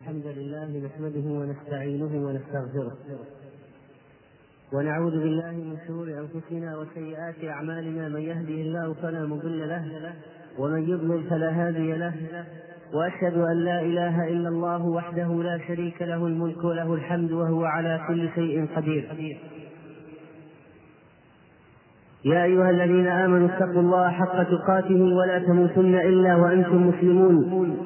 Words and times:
الحمد 0.00 0.26
لله 0.26 0.64
نحمده 0.86 1.26
ونستعينه 1.30 2.26
ونستغفره. 2.26 2.92
ونعوذ 4.72 5.10
بالله 5.10 5.50
من 5.50 5.76
شرور 5.88 6.08
أنفسنا 6.08 6.78
وسيئات 6.78 7.44
أعمالنا. 7.44 8.08
من 8.08 8.20
يهده 8.20 8.54
الله 8.54 8.94
فلا 9.02 9.26
مضل 9.26 9.68
له 9.68 9.84
ومن 10.58 10.82
يضلل 10.82 11.22
فلا 11.30 11.50
هادي 11.50 11.92
له. 11.92 12.14
وأشهد 12.94 13.38
أن 13.38 13.56
لا 13.64 13.80
إله 13.80 14.28
إلا 14.28 14.48
الله 14.48 14.86
وحده 14.86 15.42
لا 15.42 15.58
شريك 15.68 16.02
له 16.02 16.26
الملك 16.26 16.64
وله 16.64 16.94
الحمد 16.94 17.32
وهو 17.32 17.64
على 17.64 18.00
كل 18.08 18.28
شيء 18.34 18.66
قدير. 18.76 19.08
يا 22.24 22.44
أيها 22.44 22.70
الذين 22.70 23.06
آمنوا 23.06 23.48
اتقوا 23.48 23.82
الله 23.82 24.10
حق 24.10 24.42
تقاته 24.42 25.02
ولا 25.18 25.38
تموتن 25.38 25.94
إلا 25.94 26.36
وأنتم 26.36 26.88
مسلمون. 26.88 27.85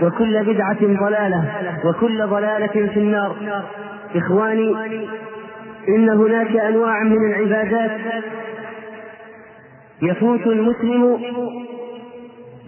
وكل 0.01 0.43
بدعة 0.43 0.79
ضلالة 0.81 1.43
وكل 1.85 2.27
ضلالة 2.27 2.87
في 2.87 2.99
النار. 2.99 3.35
إخواني 4.15 4.75
إن 5.89 6.09
هناك 6.09 6.55
أنواع 6.55 7.03
من 7.03 7.31
العبادات 7.31 7.91
يفوت 10.01 10.47
المسلم 10.47 11.19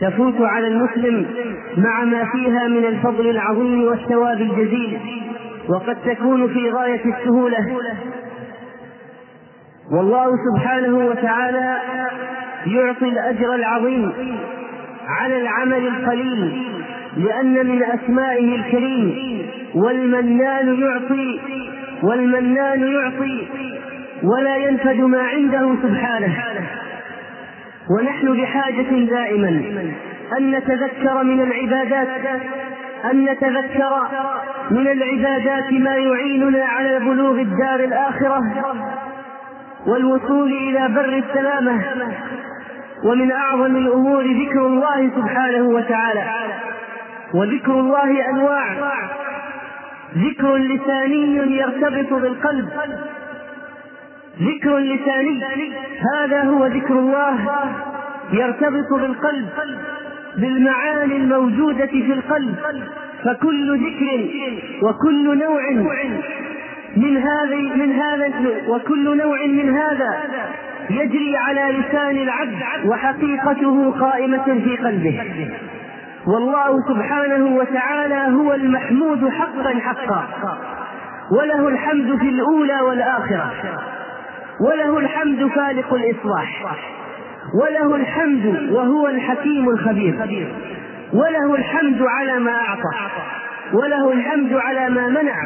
تفوت 0.01 0.41
على 0.41 0.67
المسلم 0.67 1.25
مع 1.77 2.03
ما 2.03 2.25
فيها 2.31 2.67
من 2.67 2.85
الفضل 2.85 3.29
العظيم 3.29 3.83
والثواب 3.83 4.41
الجزيل 4.41 4.99
وقد 5.69 5.97
تكون 6.05 6.47
في 6.47 6.71
غاية 6.71 7.01
السهولة. 7.05 7.77
والله 9.91 10.25
سبحانه 10.51 10.97
وتعالى 10.97 11.77
يعطي 12.65 13.05
الأجر 13.05 13.55
العظيم 13.55 14.11
على 15.07 15.41
العمل 15.41 15.87
القليل 15.87 16.63
لأن 17.17 17.67
من 17.67 17.83
أسمائه 17.83 18.55
الكريم 18.55 19.41
والمنان 19.75 20.81
يعطي 20.81 21.39
والمنان 22.03 22.81
يعطي 22.81 23.47
ولا 24.23 24.55
ينفد 24.55 24.99
ما 24.99 25.21
عنده 25.21 25.75
سبحانه. 25.83 26.35
ونحن 27.91 28.41
بحاجة 28.41 29.05
دائما 29.09 29.49
أن 30.37 30.51
نتذكر 30.51 31.23
من 31.23 31.41
العبادات 31.41 32.07
أن 33.11 33.25
نتذكر 33.25 34.07
من 34.71 34.87
العبادات 34.87 35.71
ما 35.73 35.95
يعيننا 35.95 36.65
على 36.65 36.99
بلوغ 36.99 37.39
الدار 37.39 37.79
الآخرة 37.79 38.41
والوصول 39.87 40.53
إلى 40.53 40.89
بر 40.95 41.23
السلامة. 41.29 41.81
ومن 43.03 43.31
أعظم 43.31 43.75
الأمور 43.75 44.23
ذكر 44.23 44.67
الله 44.67 45.11
سبحانه 45.15 45.63
وتعالى. 45.67 46.23
وذكر 47.33 47.79
الله 47.79 48.29
أنواع. 48.29 48.65
ذكر 50.17 50.55
لساني 50.55 51.57
يرتبط 51.57 52.13
بالقلب. 52.13 52.69
ذكر 54.41 54.77
لساني. 54.77 55.43
هذا 56.13 56.43
هو 56.43 56.65
ذكر 56.65 56.93
الله. 56.93 57.37
يرتبط 58.31 58.93
بالقلب. 58.93 59.49
بالمعاني 60.37 61.17
الموجودة 61.17 61.85
في 61.85 62.13
القلب. 62.13 62.55
فكل 63.25 63.77
ذكر 63.77 64.29
وكل 64.81 65.37
نوع 65.37 65.61
من 66.97 67.17
هذا 67.17 67.55
من 67.55 67.91
هذا 67.91 68.33
وكل 68.67 69.17
نوع 69.17 69.45
من 69.45 69.77
هذا 69.77 70.23
يجري 70.89 71.37
على 71.37 71.77
لسان 71.79 72.17
العبد 72.17 72.85
وحقيقته 72.85 73.91
قائمة 73.91 74.43
في 74.63 74.77
قلبه. 74.77 75.21
والله 76.27 76.79
سبحانه 76.87 77.55
وتعالى 77.55 78.35
هو 78.35 78.53
المحمود 78.53 79.29
حقا 79.29 79.79
حقا. 79.79 80.27
وله 81.31 81.67
الحمد 81.67 82.19
في 82.19 82.29
الأولى 82.29 82.81
والآخرة. 82.81 83.51
وله 84.61 84.97
الحمد 84.97 85.47
فالق 85.47 85.93
الإصلاح. 85.93 86.75
وله 87.61 87.95
الحمد 87.95 88.69
وهو 88.71 89.07
الحكيم 89.07 89.69
الخبير. 89.69 90.15
وله 91.13 91.55
الحمد 91.55 92.01
على 92.01 92.39
ما 92.39 92.51
أعطى. 92.51 93.09
وله 93.73 94.11
الحمد 94.11 94.53
على 94.53 94.89
ما 94.89 95.07
منع. 95.07 95.43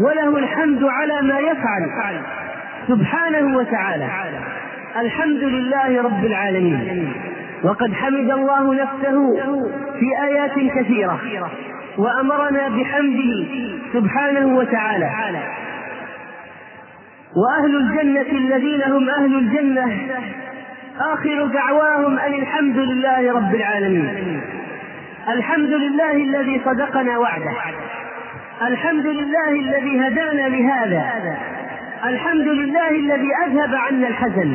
وله 0.00 0.38
الحمد 0.38 0.84
على 0.84 1.22
ما 1.22 1.38
يفعل. 1.38 1.90
سبحانه 2.88 3.56
وتعالى. 3.58 4.08
الحمد 4.96 5.42
لله 5.42 6.02
رب 6.02 6.24
العالمين. 6.24 7.12
وقد 7.64 7.92
حمد 7.92 8.30
الله 8.30 8.74
نفسه 8.74 9.36
في 10.00 10.22
آيات 10.22 10.54
كثيرة 10.78 11.20
وأمرنا 11.98 12.68
بحمده 12.68 13.46
سبحانه 13.92 14.56
وتعالى. 14.56 15.10
وأهل 17.36 17.76
الجنة 17.76 18.38
الذين 18.38 18.82
هم 18.82 19.10
أهل 19.10 19.34
الجنة 19.38 19.98
آخر 21.00 21.46
دعواهم 21.46 22.18
أن 22.18 22.34
الحمد 22.34 22.76
لله 22.76 23.32
رب 23.32 23.54
العالمين. 23.54 24.40
الحمد 25.28 25.70
لله 25.70 26.12
الذي 26.12 26.60
صدقنا 26.64 27.18
وعده. 27.18 27.52
الحمد 28.62 29.06
لله 29.06 29.50
الذي 29.50 30.00
هدانا 30.00 30.48
لهذا. 30.48 31.04
الحمد 32.04 32.48
لله 32.48 32.90
الذي 32.90 33.28
أذهب 33.46 33.74
عنا 33.74 34.08
الحزن. 34.08 34.54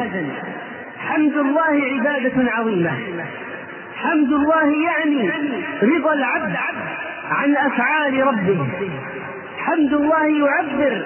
حمد 1.15 1.37
الله 1.37 1.81
عبادة 1.93 2.51
عظيمة. 2.51 2.91
حمد 3.95 4.31
الله 4.33 4.65
يعني 4.65 5.31
رضا 5.83 6.13
العبد 6.13 6.55
عن 7.31 7.55
أفعال 7.57 8.27
ربه. 8.27 8.67
حمد 9.57 9.93
الله 9.93 10.25
يعبر 10.25 11.05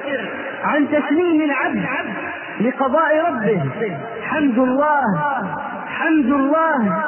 عن 0.63 0.87
تسليم 0.87 1.41
العبد 1.41 1.85
لقضاء 2.61 3.25
ربه. 3.27 3.61
حمد 4.23 4.57
الله 4.57 5.03
حمد 5.87 6.31
الله 6.31 7.03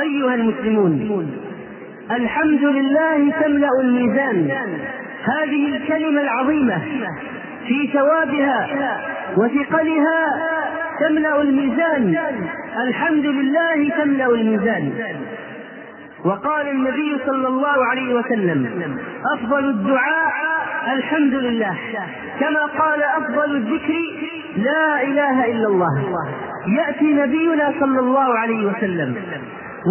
أيها 0.00 0.34
المسلمون. 0.34 1.30
الحمد 2.10 2.64
لله 2.64 3.32
تملأ 3.42 3.68
الميزان. 3.80 4.50
هذه 5.24 5.76
الكلمة 5.76 6.20
العظيمة 6.20 6.78
في 7.66 7.90
ثوابها 7.92 8.68
وثقلها 9.36 10.53
تملأ 11.00 11.42
الميزان. 11.42 12.18
الحمد 12.86 13.26
لله 13.26 13.90
تملأ 14.04 14.26
الميزان. 14.26 14.92
وقال 16.24 16.68
النبي 16.68 17.18
صلى 17.26 17.48
الله 17.48 17.84
عليه 17.90 18.14
وسلم 18.14 18.98
أفضل 19.34 19.64
الدعاء 19.64 20.32
الحمد 20.92 21.34
لله. 21.34 21.76
كما 22.40 22.64
قال 22.64 23.02
أفضل 23.02 23.56
الذكر 23.56 23.94
لا 24.56 25.02
إله 25.02 25.44
إلا 25.44 25.66
الله. 25.68 26.04
يأتي 26.66 27.12
نبينا 27.12 27.72
صلى 27.80 28.00
الله 28.00 28.38
عليه 28.38 28.66
وسلم 28.66 29.16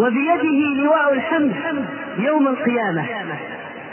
وبيده 0.04 0.84
لواء 0.84 1.14
الحمد 1.14 1.54
يوم 2.18 2.48
القيامة. 2.48 3.06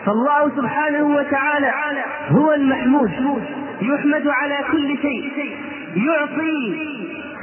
فالله 0.06 0.50
سبحانه 0.56 1.02
وتعالى 1.02 1.72
هو 2.28 2.52
المحمود 2.52 3.10
يحمد 3.82 4.28
على 4.28 4.58
كل 4.72 4.98
شيء 5.02 5.56
يعطي 5.96 6.74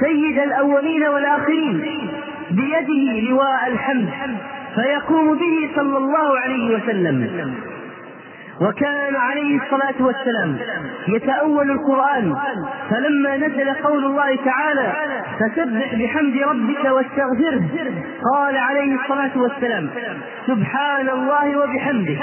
سيد 0.00 0.38
الأولين 0.38 1.06
والآخرين 1.06 1.84
بيده 2.50 3.30
لواء 3.30 3.66
الحمد 3.66 4.08
فيقوم 4.74 5.34
به 5.38 5.70
صلى 5.76 5.96
الله 5.98 6.38
عليه 6.38 6.76
وسلم. 6.76 7.54
وكان 8.60 9.16
عليه 9.16 9.60
الصلاة 9.62 9.94
والسلام 10.00 10.56
يتأول 11.08 11.70
القرآن 11.70 12.36
فلما 12.90 13.36
نزل 13.36 13.70
قول 13.74 14.04
الله 14.04 14.36
تعالى 14.44 14.92
فسبح 15.38 15.94
بحمد 15.94 16.36
ربك 16.36 16.84
واستغفره 16.84 17.62
قال 18.34 18.56
عليه 18.56 18.94
الصلاة 18.94 19.38
والسلام 19.38 19.90
سبحان 20.46 21.08
الله 21.08 21.58
وبحمده. 21.58 22.16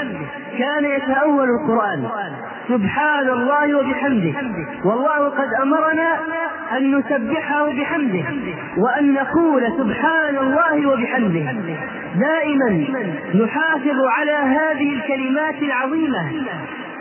كان 0.58 0.84
يتأول 0.84 1.48
القرآن. 1.48 2.08
سبحان 2.68 3.28
الله 3.28 3.78
وبحمده. 3.78 4.34
والله 4.84 5.28
قد 5.28 5.50
أمرنا 5.62 6.18
أن 6.76 6.94
نسبحه 6.96 7.72
بحمده 7.72 8.24
وأن 8.76 9.12
نقول 9.14 9.62
سبحان 9.78 10.36
الله 10.36 10.86
وبحمده. 10.86 11.44
دائما 12.20 12.84
نحافظ 13.34 13.98
على 14.18 14.32
هذه 14.32 14.92
الكلمات 14.92 15.62
العظيمة 15.62 16.30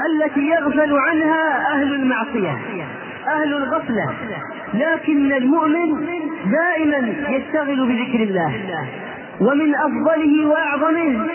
التي 0.10 0.42
يغفل 0.50 0.94
عنها 0.98 1.74
أهل 1.74 1.94
المعصية 1.94 2.58
أهل 3.28 3.54
الغفلة. 3.54 4.14
لكن 4.74 5.34
المؤمن 5.34 6.06
دائما 6.52 7.14
يشتغل 7.30 7.88
بذكر 7.88 8.24
الله 8.24 8.54
ومن 9.42 9.76
أفضله 9.76 10.48
وأعظمه 10.48 11.26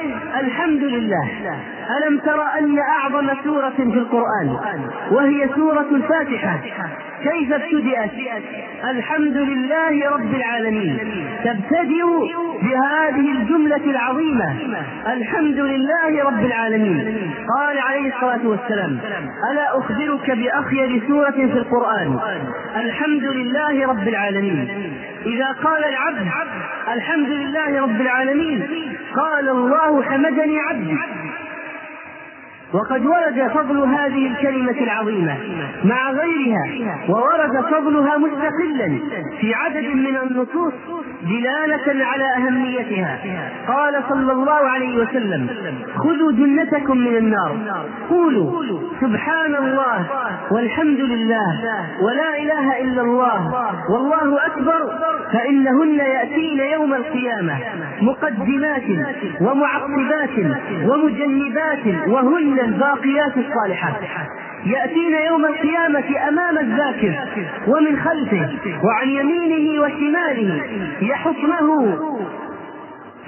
الحمد 0.41 0.82
لله. 0.82 1.31
ألم 1.96 2.19
تر 2.19 2.42
أن 2.58 2.78
أعظم 2.78 3.31
سورة 3.44 3.70
في 3.76 3.82
القرآن 3.82 4.56
وهي 5.10 5.48
سورة 5.54 5.87
الفاتحة؟ 5.92 6.60
كيف 7.22 7.52
ابتدأت 7.52 8.10
الحمد 8.90 9.37
لله 9.37 10.10
رب 10.10 10.34
العالمين. 10.34 10.98
تبتدئ 11.44 12.04
بهذه 12.62 13.32
الجملة 13.32 13.84
العظيمة. 13.84 14.56
الحمد 15.06 15.58
لله 15.58 16.25
رب 16.25 16.44
العالمين. 16.44 17.31
قال 17.58 17.78
عليه 17.78 18.14
الصلاة 18.14 18.46
والسلام 18.46 18.98
ألا 19.52 19.78
أخبرك 19.78 20.31
بأخير 20.31 21.02
سورة 21.08 21.31
في 21.31 21.58
القرآن؟ 21.58 22.19
الحمد 22.76 23.25
لله 23.25 23.88
رب 23.88 24.08
العالمين. 24.08 24.69
إذا 25.26 25.48
قال 25.64 25.84
العبد 25.84 26.26
الحمد 26.93 27.28
لله 27.28 27.82
رب 27.82 28.00
العالمين 28.00 28.69
قال 29.16 29.48
الله 29.48 30.02
حمدني 30.02 30.60
عبدي. 30.60 30.96
وقد 32.72 33.06
ورد 33.06 33.49
فضل 33.55 33.78
هذه 33.78 34.26
الكلمة 34.26 34.78
العظيمة 34.82 35.37
مع 35.84 36.11
غيرها 36.11 36.64
وورد 37.08 37.64
فضلها 37.70 38.19
مستقلا 38.19 38.99
في 39.40 39.55
عدد 39.55 39.84
من 39.94 40.17
النصوص 40.17 40.72
دلالة 41.22 42.05
على 42.05 42.25
أهميتها. 42.37 43.19
قال 43.69 44.02
صلى 44.08 44.32
الله 44.32 44.52
عليه 44.69 44.96
وسلم 44.99 45.49
خذوا 45.96 46.32
جنتكم 46.32 46.96
من 46.96 47.17
النار 47.17 47.56
قولوا 48.11 48.81
سبحان 49.00 49.55
الله 49.55 50.06
والحمد 50.52 51.00
لله 51.00 51.46
ولا 52.02 52.38
إله 52.43 52.81
إلا 52.81 53.02
الله 53.02 53.55
والله 53.90 54.46
أكبر 54.46 54.81
فإنهن 55.32 55.99
يأتين 55.99 56.61
يوم 56.61 56.94
القيامة 56.94 57.55
مقدمات 58.02 58.82
ومعقبات 59.40 60.37
ومجنبات 60.88 62.08
وهن 62.08 62.59
الباقيات 62.64 63.32
الصالحات 63.36 63.94
يأتين 64.66 65.14
يوم 65.26 65.44
القيامة 65.46 66.28
أمام 66.28 66.58
الذاكر 66.58 67.14
ومن 67.66 67.96
خلفه 68.00 68.48
وعن 68.84 69.08
يمينه 69.08 69.82
وشماله 69.82 70.62
يحطمه 71.02 71.98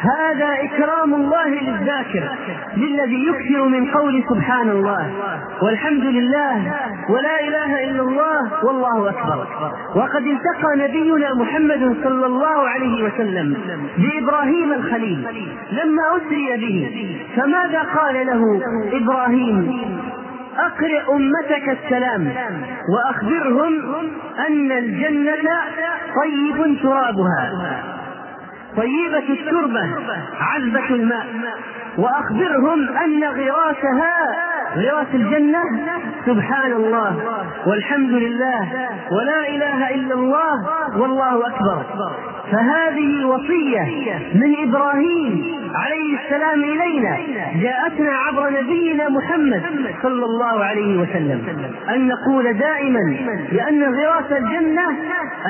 هذا 0.03 0.49
إكرام 0.63 1.15
الله 1.15 1.49
للذاكر 1.49 2.29
للذي 2.77 3.27
يكثر 3.29 3.69
من 3.69 3.87
قول 3.91 4.25
سبحان 4.31 4.71
الله. 4.71 5.11
والحمد 5.63 6.05
لله 6.05 6.75
ولا 7.09 7.41
إله 7.41 7.85
إلا 7.85 8.03
الله 8.03 8.65
والله 8.65 9.11
أكبر. 9.11 9.47
وقد 9.95 10.25
التقى 10.27 10.77
نبينا 10.77 11.35
محمد 11.35 11.97
صلى 12.05 12.27
الله 12.27 12.69
عليه 12.69 13.05
وسلم 13.05 13.57
بإبراهيم 13.99 14.73
الخليل. 14.73 15.49
لما 15.73 16.03
أسري 16.17 16.57
به 16.57 17.11
فماذا 17.37 17.83
قال 17.83 18.27
له؟ 18.27 18.61
إبراهيم 18.93 19.81
أقرئ 20.59 21.03
أمتك 21.13 21.79
السلام 21.79 22.33
وأخبرهم 22.95 23.73
أن 24.49 24.73
الجنة 24.73 25.51
طيب 26.23 26.79
ترابها. 26.83 27.53
طيبة 28.77 29.33
التربة 29.33 29.85
عذبة 30.41 30.95
الماء. 30.95 31.27
وأخبرهم 31.99 32.89
أن 33.05 33.25
غراسها 33.25 34.15
غراس 34.77 35.07
الجنة؟ 35.15 35.63
سبحان 36.27 36.73
الله 36.73 37.17
والحمد 37.67 38.11
لله. 38.11 38.69
ولا 39.13 39.49
إله 39.49 39.95
إلا 39.95 40.15
الله. 40.15 40.55
والله 41.01 41.47
أكبر. 41.47 41.83
فهذه 42.53 43.25
وصية 43.25 43.83
من 44.35 44.69
إبراهيم 44.69 45.61
عليه 45.75 46.19
السلام 46.19 46.65
إلينا 46.65 47.17
جاءتنا 47.63 48.13
عبر 48.13 48.51
نبينا 48.51 49.09
محمد 49.09 49.63
صلى 50.03 50.25
الله 50.25 50.65
عليه 50.65 50.99
وسلم. 50.99 51.41
أن 51.95 52.09
نقول 52.09 52.53
دائما 52.53 53.17
لأن 53.53 53.95
غراس 53.95 54.33
الجنة 54.33 54.89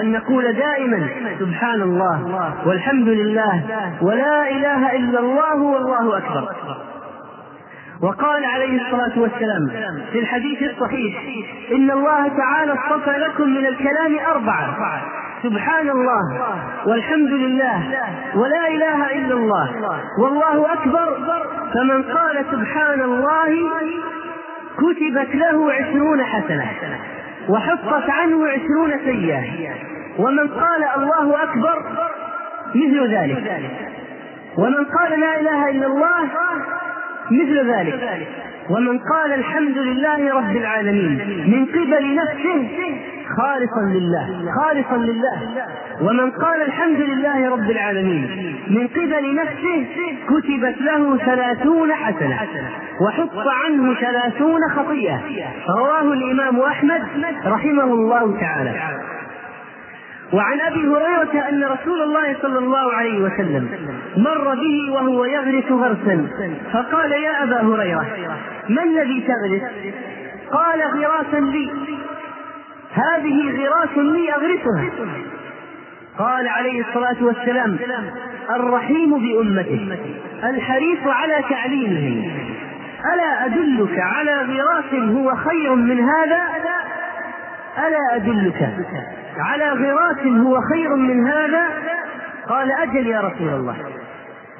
أن 0.03 0.13
نقول 0.13 0.53
دائما 0.53 1.09
سبحان 1.39 1.83
الله. 1.83 2.19
والحمد 2.67 3.09
لله. 3.09 3.63
ولا 4.03 4.51
إله 4.51 4.97
إلا 4.97 5.21
الله. 5.21 5.57
والله 5.63 6.19
أكبر. 6.19 6.45
وقال 8.03 8.45
عليه 8.45 8.83
الصلاة 8.83 9.19
والسلام 9.19 9.69
في 10.13 10.19
الحديث 10.19 10.63
الصحيح 10.63 11.23
إن 11.73 11.91
الله 11.91 12.29
تعالى 12.29 12.73
اصطفى 12.73 13.11
لكم 13.11 13.49
من 13.49 13.67
الكلام 13.67 14.19
أربعة 14.27 15.03
سبحان 15.43 15.91
الله 15.91 16.41
والحمد 16.87 17.31
لله 17.31 17.83
ولا 18.35 18.69
إله 18.69 19.11
إلا 19.11 19.35
الله 19.35 19.99
والله 20.19 20.73
أكبر. 20.73 21.19
فمن 21.75 22.03
قال 22.03 22.45
سبحان 22.51 23.01
الله 23.01 23.71
كتبت 24.77 25.35
له 25.35 25.73
عشرون 25.73 26.25
حسنة 26.25 26.67
وحفظت 27.49 28.11
عنه 28.11 28.49
عشرون 28.49 28.91
سيئة. 29.05 29.75
ومن 30.19 30.49
قال 30.49 30.85
الله 30.97 31.43
أكبر 31.43 31.83
مثل 32.75 33.15
ذلك. 33.15 33.71
ومن 34.59 34.85
قال 34.85 35.21
لا 35.21 35.41
إله 35.41 35.71
إلا 35.71 35.87
الله 35.87 36.29
مثل 37.41 37.71
ذلك. 37.71 38.29
ومن 38.71 38.99
قال 38.99 39.33
الحمد 39.33 39.79
لله 39.79 40.35
رب 40.35 40.57
العالمين 40.57 41.19
من 41.53 41.67
قبل 41.67 42.15
نفسه 42.15 42.69
خالصا 43.37 43.83
لله 43.97 44.27
خالصا 44.61 44.97
لله. 44.97 45.37
ومن 46.01 46.31
قال 46.31 46.63
الحمد 46.63 47.01
لله 47.01 47.51
رب 47.51 47.71
العالمين 47.71 48.55
من 48.71 48.89
قبل 48.89 49.35
نفسه 49.35 49.87
كتبت 50.29 50.77
له 50.81 51.17
ثلاثون 51.17 51.93
حسنة 51.93 52.39
وحط 53.01 53.47
عنه 53.65 53.95
ثلاثون 53.95 54.61
خطيئة. 54.77 55.21
رواه 55.79 56.13
الإمام 56.13 56.61
أحمد 56.61 57.03
رحمه 57.47 57.85
الله 57.85 58.41
تعالى. 58.41 58.73
وعن 60.33 60.61
أبي 60.61 60.89
هريرة 60.89 61.49
أن 61.49 61.65
رسول 61.65 62.03
الله 62.03 62.37
صلى 62.43 62.59
الله 62.59 62.93
عليه 62.93 63.19
وسلم 63.21 63.69
مر 64.17 64.55
به 64.55 64.93
وهو 64.93 65.25
يغرس 65.25 65.73
غرسا. 65.73 66.27
فقال 66.73 67.13
يا 67.13 67.43
أبا 67.43 67.61
هريرة 67.61 68.07
ما 68.69 68.83
الذي 68.83 69.21
تغرس؟ 69.21 69.63
قال 70.53 70.83
غراسا 70.83 71.41
لي. 71.41 71.71
هذه 72.95 73.51
غراس 73.51 73.97
لي 73.97 74.33
أغرسها. 74.35 74.85
قال 76.19 76.49
عليه 76.49 76.85
الصلاة 76.89 77.17
والسلام 77.21 77.79
الرحيم 78.51 79.19
بامته 79.19 79.99
الحريص 80.45 80.99
على 81.07 81.45
تعليمهم 81.51 82.31
ألا 83.15 83.47
أدلك 83.47 83.99
على 83.99 84.35
غراس 84.35 84.95
هو 84.95 85.35
خير 85.37 85.75
من 85.75 86.01
هذا؟ 86.01 86.43
ألا 87.79 88.17
أدلك؟ 88.17 88.69
على 89.45 89.69
غراس 89.71 90.27
هو 90.27 90.61
خير 90.73 90.97
من 90.97 91.27
هذا؟ 91.27 91.67
قال 92.49 92.73
أجل 92.73 93.07
يا 93.07 93.21
رسول 93.21 93.49
الله. 93.49 93.77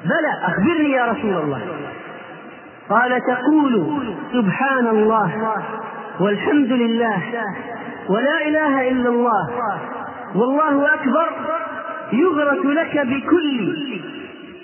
بلى 0.05 0.31
أخبرني 0.47 0.91
يا 0.91 1.05
رسول 1.05 1.33
الله. 1.33 1.61
قال 2.89 3.21
تقول 3.21 4.03
سبحان 4.33 4.87
الله 4.87 5.53
والحمد 6.19 6.71
لله 6.71 7.17
ولا 8.09 8.47
إله 8.47 8.89
إلا 8.89 9.09
الله 9.09 9.49
والله 10.35 10.93
أكبر 10.93 11.29
يغرس 12.13 12.65
لك 12.65 12.97
بكل 12.97 13.77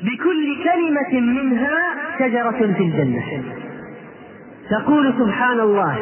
بكل 0.04 0.64
كلمة 0.64 1.22
منها 1.22 1.78
شجرة 2.20 2.52
في 2.52 2.84
الجنة. 2.84 3.44
تقول 4.70 5.14
سبحان 5.20 5.60
الله 5.60 5.98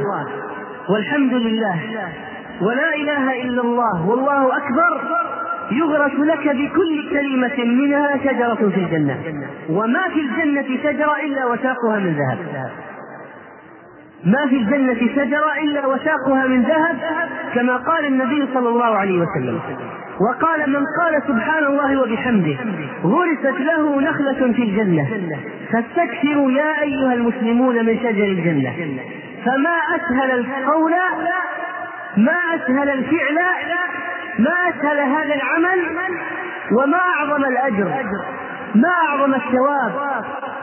والحمد 0.89 1.33
لله 1.33 1.79
ولا 2.61 2.95
إله 2.95 3.41
إلا 3.41 3.61
الله 3.61 4.07
والله 4.09 4.57
أكبر 4.57 5.01
يغرس 5.71 6.13
لك 6.13 6.47
بكل 6.47 7.09
كلمة 7.09 7.63
منها 7.63 8.17
شجرة 8.17 8.69
في 8.69 8.79
الجنة. 8.79 9.17
وما 9.69 10.07
في 10.13 10.19
الجنة 10.19 10.77
شجرة 10.83 11.15
إلا 11.25 11.45
وساقها 11.45 11.99
من 11.99 12.13
ذهب. 12.13 12.69
ما 14.25 14.47
في 14.47 14.55
الجنة 14.57 15.15
شجرة 15.15 15.53
إلا 15.63 15.85
وساقها 15.85 16.47
من 16.47 16.61
ذهب 16.61 16.95
كما 17.53 17.77
قال 17.77 18.05
النبي 18.05 18.47
صلى 18.53 18.69
الله 18.69 18.95
عليه 18.97 19.21
وسلم. 19.21 19.59
وقال 20.19 20.69
من 20.69 20.83
قال 20.99 21.21
سبحان 21.27 21.65
الله 21.65 22.01
وبحمده 22.01 22.57
غرست 23.03 23.59
له 23.59 24.01
نخلة 24.01 24.53
في 24.53 24.63
الجنة 24.63 25.07
فاستكثروا 25.71 26.51
يا 26.51 26.81
أيها 26.81 27.13
المسلمون 27.13 27.85
من 27.85 27.97
شجر 27.99 28.23
الجنة. 28.23 28.73
فما 29.45 29.95
أسهل 29.95 30.31
القول 30.31 30.93
ما 32.17 32.38
أسهل 32.55 32.89
الفعل 32.89 33.36
ما 34.39 34.69
أسهل 34.69 35.00
هذا 35.00 35.33
العمل 35.36 35.79
وما 36.71 36.97
أعظم 36.97 37.45
الأجر 37.45 37.91
ما 38.75 38.89
أعظم 39.07 39.33
الثواب 39.33 39.91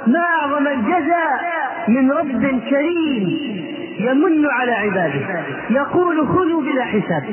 ما 0.07 0.25
أعظم 0.41 0.67
الجزاء 0.67 1.41
من 1.89 2.13
رب 2.13 2.61
كريم 2.71 3.55
يمن 3.99 4.51
على 4.51 4.73
عباده. 4.73 5.45
يقول 5.71 6.29
خذوا 6.29 6.63
بلا 6.63 6.85
حساب. 6.85 7.25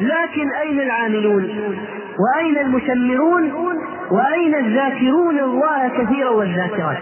لكن 0.00 0.52
أين 0.52 0.80
العاملون؟ 0.80 1.44
وأين 2.18 2.58
المشمرون؟ 2.58 3.52
وأين 4.10 4.54
الذاكرون؟ 4.54 5.38
الله 5.38 5.88
كثيرا 5.88 6.30
والذاكرات. 6.30 6.98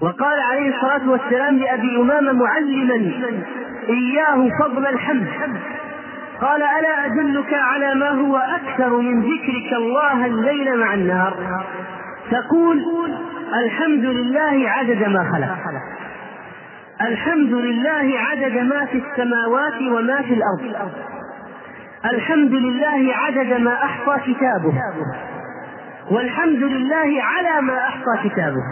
وقال 0.00 0.40
عليه 0.40 0.74
الصلاة 0.76 1.10
والسلام 1.10 1.56
لأبي 1.56 1.96
أمامة 1.96 2.32
معلما 2.32 3.12
إياه 3.92 4.48
فضل 4.60 4.86
الحمد. 4.86 5.28
قال 6.40 6.62
ألا 6.62 7.06
أدلك 7.06 7.54
على 7.54 7.94
ما 7.94 8.10
هو 8.10 8.36
أكثر 8.36 8.96
من 8.96 9.20
ذكرك 9.20 9.72
الله 9.72 10.26
الليل 10.26 10.78
مع 10.78 10.94
النهار؟ 10.94 11.64
تقول 12.30 12.84
الحمد 13.64 14.04
لله 14.04 14.70
عدد 14.70 15.08
ما 15.08 15.30
خلق. 15.32 15.56
الحمد 17.08 17.52
لله 17.52 18.18
عدد 18.18 18.58
ما 18.58 18.84
في 18.84 19.02
السماوات 19.02 19.74
وما 19.82 20.22
في 20.22 20.34
الأرض. 20.34 20.92
الحمد 22.04 22.52
لله 22.52 23.14
عدد 23.14 23.52
ما 23.52 23.74
أحصى 23.74 24.32
كتابه. 24.32 24.74
والحمد 26.10 26.62
لله 26.62 27.22
على 27.22 27.62
ما 27.62 27.78
أحصى 27.78 28.28
كتابه. 28.28 28.62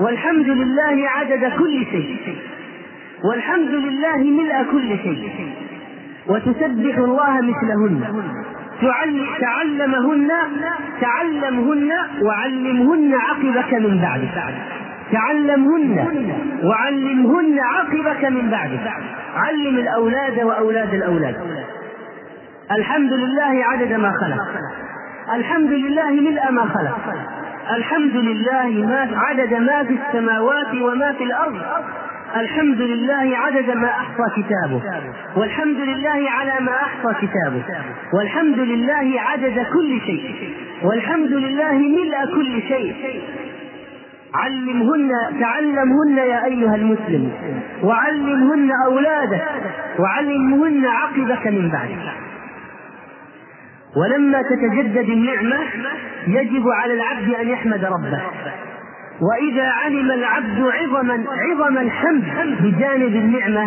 والحمد 0.00 0.48
لله 0.48 1.08
عدد 1.08 1.52
كل 1.58 1.84
شيء. 1.84 2.38
والحمد 3.24 3.70
لله 3.70 4.16
ملء 4.16 4.72
كل 4.72 4.88
شيء. 4.88 5.54
وتسبح 6.28 6.98
الله 6.98 7.40
مثلهن. 7.40 8.04
تعلمهن 9.40 10.30
تعلمهن 11.00 11.92
وعلمهن 12.22 13.14
عقبك 13.14 13.74
من 13.74 13.98
بعد 14.02 14.28
تعلمهن 15.12 16.06
وعلمهن 16.64 17.58
عقبك 17.58 18.24
من 18.24 18.50
بعد 18.50 18.70
علم 19.36 19.78
الأولاد 19.78 20.42
وأولاد 20.42 20.94
الأولاد. 20.94 21.36
الحمد 22.70 23.12
لله 23.12 23.64
عدد 23.64 23.92
ما 23.92 24.12
خلق. 24.20 24.46
الحمد 25.34 25.70
لله 25.70 26.10
ملء 26.10 26.50
ما 26.50 26.62
خلق. 26.62 26.98
الحمد 27.70 28.16
لله 28.16 28.68
ما 28.68 29.08
عدد 29.16 29.54
ما 29.54 29.84
في 29.84 29.98
السماوات 30.06 30.74
وما 30.74 31.12
في 31.12 31.24
الأرض. 31.24 31.60
الحمد 32.36 32.80
لله 32.80 33.36
عدد 33.36 33.70
ما 33.70 33.90
أحصى 33.90 34.42
كتابه 34.42 34.82
والحمد 35.36 35.76
لله 35.76 36.30
على 36.30 36.64
ما 36.64 36.72
أحصى 36.72 37.26
كتابه 37.26 37.62
والحمد 38.14 38.58
لله 38.58 39.20
عدد 39.20 39.66
كل 39.74 40.00
شيء 40.06 40.54
والحمد 40.82 41.32
لله 41.32 41.72
ملء 41.72 42.34
كل 42.34 42.62
شيء. 42.68 43.22
علمهن 44.34 45.10
تعلمهن 45.40 46.16
يا 46.16 46.44
أيها 46.44 46.74
المسلم 46.74 47.32
وعلمهن 47.82 48.70
أولادك 48.86 49.48
وعلمهن 49.98 50.86
عقبك 50.86 51.46
من 51.46 51.70
بعدك. 51.70 52.12
ولما 53.96 54.42
تتجدد 54.42 55.08
النعمة 55.08 55.58
يجب 56.26 56.68
على 56.68 56.94
العبد 56.94 57.34
أن 57.34 57.48
يحمد 57.48 57.84
ربه. 57.84 58.22
وإذا 59.20 59.68
علم 59.68 60.10
العبد 60.10 60.60
عظما 60.60 61.24
عظم 61.30 61.78
الحمد 61.78 62.24
بجانب 62.60 63.16
النعمة 63.16 63.64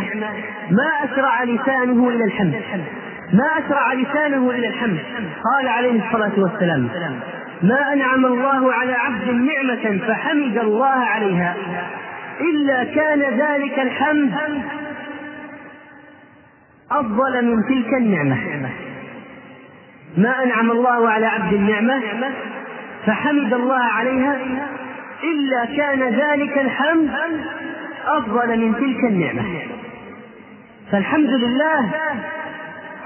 ما 0.71 0.89
أسرع 1.03 1.43
لسانه 1.43 2.09
إلى 2.09 2.23
الحمد. 2.23 2.61
ما 3.33 3.45
أسرع 3.59 3.93
لسانه 3.93 4.51
إلى 4.51 4.67
الحمد. 4.67 4.99
قال 5.43 5.67
عليه 5.67 6.07
الصلاة 6.07 6.31
والسلام 6.37 6.89
ما 7.63 7.93
أنعم 7.93 8.25
الله 8.25 8.73
على 8.73 8.93
عبد 8.93 9.29
نعمة 9.29 9.99
فحمد 10.07 10.57
الله 10.57 10.95
عليها 11.05 11.55
إلا 12.41 12.83
كان 12.83 13.19
ذلك 13.19 13.79
الحمد 13.79 14.33
أفضل 16.91 17.45
من 17.45 17.63
تلك 17.63 17.93
النعمة. 17.93 18.37
ما 20.17 20.43
أنعم 20.43 20.71
الله 20.71 21.09
على 21.09 21.25
عبد 21.25 21.53
النعمة 21.53 22.01
فحمد 23.05 23.53
الله 23.53 23.83
عليها 23.83 24.37
إلا 25.23 25.65
كان 25.65 26.03
ذلك 26.03 26.57
الحمد 26.57 27.09
أفضل 28.05 28.59
من 28.59 28.75
تلك 28.75 29.03
النعمة. 29.03 29.43
فالحمد 30.91 31.29
لله 31.29 31.89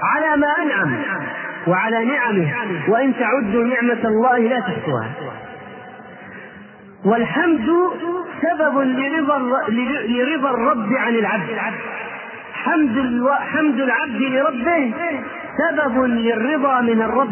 على 0.02 0.36
ما 0.36 0.48
أنعم 0.62 0.96
وعلى 1.66 2.04
نعمه 2.04 2.48
وإن 2.88 3.12
تعدوا 3.18 3.64
نعمة 3.64 4.04
الله 4.04 4.38
لا 4.38 4.60
تحصوها. 4.60 5.10
والحمد 7.04 7.68
سبب 8.42 8.78
لرضا 8.78 9.38
لرضا 10.08 10.50
الرب 10.50 10.92
عن 10.92 11.14
العبد. 11.14 11.58
حمد 12.54 13.28
حمد 13.52 13.80
العبد 13.80 14.22
لربه 14.22 14.92
سبب 15.58 16.02
للرضا 16.04 16.80
من 16.80 17.02
الرب. 17.02 17.30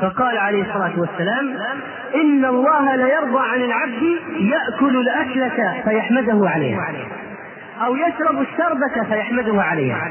فقال 0.00 0.38
عليه 0.38 0.62
الصلاة 0.62 1.00
والسلام 1.00 1.56
إن 2.14 2.44
الله 2.44 2.96
ليرضى 2.96 3.48
عن 3.48 3.60
العبد 3.60 4.02
يأكل 4.36 4.96
الأكلة 4.96 5.82
فيحمده 5.84 6.48
عليها 6.48 6.92
أو 7.86 7.96
يشرب 7.96 8.40
الشربة 8.40 9.04
فيحمده 9.08 9.62
عليها. 9.62 10.10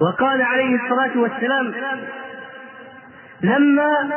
وقال 0.00 0.42
عليه 0.42 0.74
الصلاة 0.74 1.10
والسلام 1.18 1.72
لما 3.42 4.10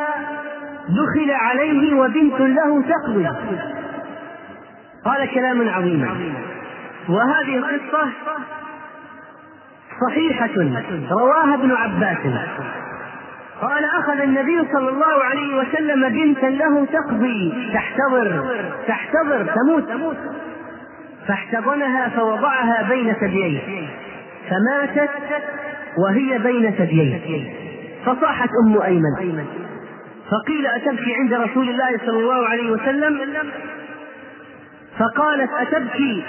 دخل 0.88 1.30
عليه 1.30 1.94
وبنت 1.94 2.40
له 2.40 2.82
تقضي. 2.82 3.28
قال 5.04 5.30
كلاما 5.34 5.72
عظيما. 5.72 6.32
وهذه 7.08 7.56
القصة 7.56 8.08
صحيحة 10.08 10.50
رواها 11.10 11.54
ابن 11.54 11.72
عباس. 11.72 12.18
قال 13.60 13.84
أخذ 13.84 14.20
النبي 14.20 14.64
صلى 14.72 14.88
الله 14.88 15.24
عليه 15.24 15.56
وسلم 15.56 16.08
بنتا 16.08 16.46
له 16.46 16.84
تقضي. 16.84 17.70
تحتضر 17.74 18.44
تحتضر 18.86 19.46
تموت. 19.54 20.16
فاحتضنها 21.28 22.08
فوضعها 22.08 22.88
بين 22.88 23.12
ثدييه 23.12 23.88
فماتت 24.50 25.10
وهي 25.98 26.38
بين 26.38 26.70
ثدييه 26.70 27.50
فصاحت 28.06 28.48
أم 28.66 28.82
أيمن. 28.82 29.44
فقيل 30.30 30.66
أتبكي 30.66 31.14
عند 31.14 31.34
رسول 31.34 31.68
الله 31.68 31.98
صلى 32.06 32.18
الله 32.18 32.48
عليه 32.48 32.70
وسلم؟ 32.70 33.20
فقالت 34.98 35.50
أتبكي. 35.52 36.22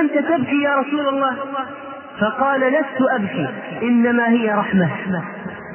أنت 0.00 0.12
تبكي 0.12 0.62
يا 0.62 0.76
رسول 0.76 1.08
الله. 1.08 1.36
فقال 2.20 2.60
لست 2.60 3.02
أبكي 3.10 3.48
إنما 3.82 4.28
هي 4.28 4.50
رحمة. 4.50 4.90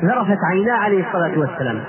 ذرفت 0.04 0.38
عيناه 0.52 0.78
عليه 0.78 1.06
الصلاة 1.08 1.40
والسلام. 1.40 1.80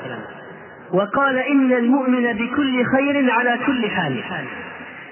وقال 0.93 1.39
إن 1.39 1.73
المؤمن 1.73 2.33
بكل 2.33 2.85
خير 2.85 3.31
على 3.31 3.59
كل 3.67 3.91
حال. 3.91 4.21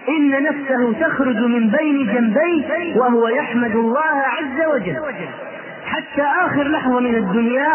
إن 0.08 0.42
نفسه 0.42 1.08
تخرج 1.08 1.36
من 1.36 1.68
بين 1.68 2.06
جنبيه 2.14 2.96
وهو 2.96 3.28
يحمد 3.28 3.76
الله 3.76 4.22
عز 4.38 4.66
وجل. 4.74 4.96
حتى 5.86 6.22
آخر 6.22 6.62
لحظة 6.62 7.00
من 7.00 7.14
الدنيا 7.14 7.68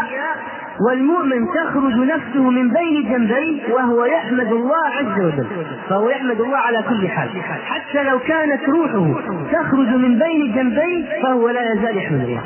والمؤمن 0.81 1.47
تخرج 1.55 1.93
نفسه 1.93 2.49
من 2.49 2.69
بين 2.69 3.09
جنبيه 3.11 3.73
وهو 3.73 4.05
يحمد 4.05 4.51
الله 4.51 4.85
عز 4.85 5.19
وجل. 5.21 5.47
فهو 5.89 6.09
يحمد 6.09 6.41
الله 6.41 6.57
على 6.57 6.83
كل 6.89 7.07
حال. 7.07 7.29
حتى 7.65 8.03
لو 8.03 8.19
كانت 8.19 8.69
روحه 8.69 9.21
تخرج 9.51 9.87
من 9.87 10.19
بين 10.19 10.53
جنبيه 10.55 11.23
فهو 11.23 11.49
لا 11.49 11.73
يزال 11.73 11.97
يحمد 11.97 12.21
الله. 12.21 12.43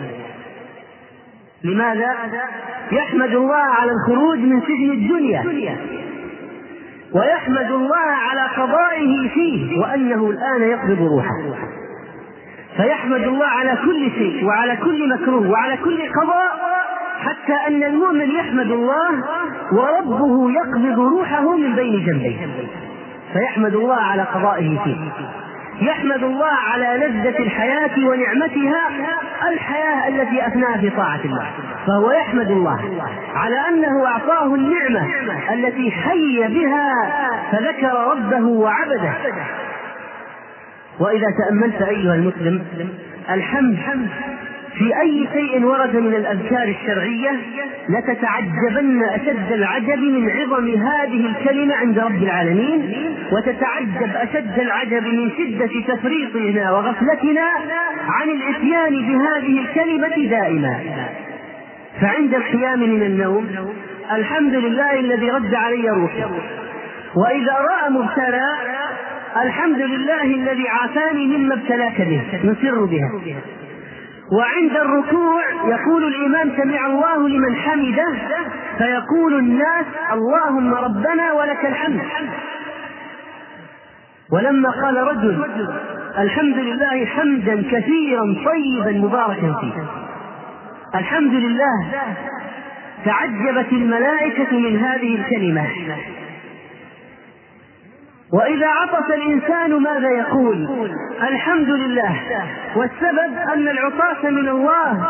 لماذا؟ 1.63 2.15
يحمد 2.91 3.35
الله 3.35 3.55
على 3.55 3.91
الخروج 3.91 4.37
من 4.37 4.61
سجن 4.61 4.91
الدنيا. 4.91 5.75
ويحمد 7.13 7.71
الله 7.71 8.07
على 8.29 8.41
قضائه 8.57 9.29
فيه 9.33 9.79
وأنه 9.79 10.29
الآن 10.29 10.61
يقبض 10.61 11.01
روحه. 11.01 11.37
فيحمد 12.77 13.23
الله 13.23 13.45
على 13.45 13.77
كل 13.85 14.11
شيء 14.11 14.45
وعلى 14.45 14.77
كل 14.77 15.09
مكروه 15.09 15.51
وعلى 15.51 15.77
كل 15.77 15.99
قضاء 16.21 16.80
حتى 17.21 17.53
أن 17.67 17.83
المؤمن 17.83 18.31
يحمد 18.31 18.71
الله 18.71 19.09
وربه 19.71 20.51
يقبض 20.51 20.99
روحه 20.99 21.57
من 21.57 21.75
بين 21.75 22.05
جنبيه. 22.05 22.47
فيحمد 23.33 23.75
الله 23.75 23.95
على 23.95 24.21
قضائه 24.21 24.79
فيه. 24.83 24.97
يحمد 25.81 26.23
الله 26.23 26.53
على 26.73 27.07
لذة 27.07 27.39
الحياة 27.39 28.07
ونعمتها 28.07 28.89
الحياة 29.49 30.07
التي 30.07 30.47
أثناها 30.47 30.77
في 30.77 30.89
طاعة 30.89 31.19
الله. 31.25 31.47
فهو 31.87 32.11
يحمد 32.11 32.51
الله 32.51 32.79
على 33.35 33.55
أنه 33.69 34.05
أعطاه 34.05 34.55
النعمة 34.55 35.07
التي 35.53 35.91
حي 35.91 36.47
بها 36.47 36.91
فذكر 37.51 38.11
ربه 38.11 38.45
وعبده. 38.45 39.13
وإذا 40.99 41.27
تأملت 41.45 41.81
أيها 41.81 42.15
المسلم 42.15 42.63
الحمد 43.29 43.77
في 44.77 44.99
أي 45.01 45.27
شيء 45.33 45.65
ورد 45.65 45.95
من 45.95 46.15
الأذكار 46.15 46.63
الشرعية 46.63 47.31
لتتعجبن 47.89 49.03
أشد 49.03 49.51
العجب 49.51 49.99
من 49.99 50.29
عظم 50.29 50.69
هذه 50.69 51.25
الكلمة 51.25 51.75
عند 51.75 51.99
رب 51.99 52.23
العالمين 52.23 52.93
وتتعجب 53.31 54.15
أشد 54.15 54.59
العجب 54.59 55.03
من 55.07 55.31
شدة 55.37 55.95
تفريطنا 55.95 56.71
وغفلتنا 56.71 57.47
عن 58.07 58.29
الإتيان 58.29 58.91
بهذه 58.91 59.59
الكلمة 59.59 60.29
دائما. 60.29 60.79
فعند 62.01 62.35
القيام 62.35 62.79
من 62.79 63.03
النوم 63.03 63.47
الحمد 64.11 64.53
لله 64.53 64.99
الذي 64.99 65.31
رد 65.31 65.55
علي 65.55 65.89
روحي. 65.89 66.23
وإذا 67.15 67.53
رأى 67.53 67.89
مبتلى 67.89 68.47
الحمد 69.43 69.77
لله 69.81 70.23
الذي 70.23 70.67
عافاني 70.67 71.25
مما 71.37 71.53
ابتلاك 71.53 72.01
به 72.01 72.21
نسر 72.43 72.85
بها. 72.85 73.11
وعند 74.31 74.71
الركوع 74.71 75.41
يقول 75.65 76.03
الإمام 76.03 76.51
سمع 76.57 76.85
الله 76.85 77.29
لمن 77.29 77.55
حمده 77.55 78.13
فيقول 78.77 79.39
الناس 79.39 79.85
اللهم 80.13 80.73
ربنا 80.73 81.33
ولك 81.33 81.65
الحمد. 81.65 82.01
ولما 84.33 84.69
قال 84.69 84.97
رجل 84.97 85.43
الحمد 86.17 86.57
لله 86.57 87.05
حمدا 87.05 87.63
كثيرا 87.71 88.35
طيبا 88.45 88.91
مباركا 88.91 89.55
فيه. 89.61 89.83
الحمد 90.99 91.33
لله 91.33 91.89
تعجبت 93.05 93.71
الملائكة 93.71 94.57
من 94.57 94.77
هذه 94.77 95.15
الكلمة. 95.15 95.67
وإذا 98.33 98.67
عطس 98.67 99.09
الإنسان 99.09 99.81
ماذا 99.81 100.09
يقول؟ 100.09 100.67
الحمد 101.21 101.69
لله. 101.69 102.19
والسبب 102.75 103.37
أن 103.53 103.67
العطاس 103.67 104.23
من 104.23 104.49
الله 104.49 105.07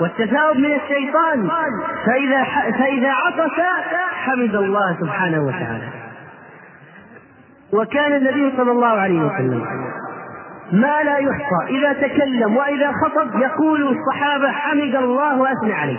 والتثاؤب 0.00 0.56
من 0.56 0.72
الشيطان. 0.74 1.48
فإذا 2.06 2.44
فإذا 2.78 3.12
عطس 3.12 3.60
حمد 4.10 4.54
الله 4.54 4.96
سبحانه 5.00 5.46
وتعالى. 5.46 5.88
وكان 7.72 8.12
النبي 8.12 8.56
صلى 8.56 8.70
الله 8.72 8.86
عليه 8.86 9.20
وسلم 9.20 9.66
ما 10.72 11.02
لا 11.02 11.18
يحصى 11.18 11.66
إذا 11.68 11.92
تكلم 11.92 12.56
وإذا 12.56 12.92
خطب 12.92 13.40
يقول 13.40 13.96
الصحابة 13.96 14.50
حمد 14.50 14.94
الله 14.94 15.38
وأثنى 15.38 15.72
عليه. 15.72 15.98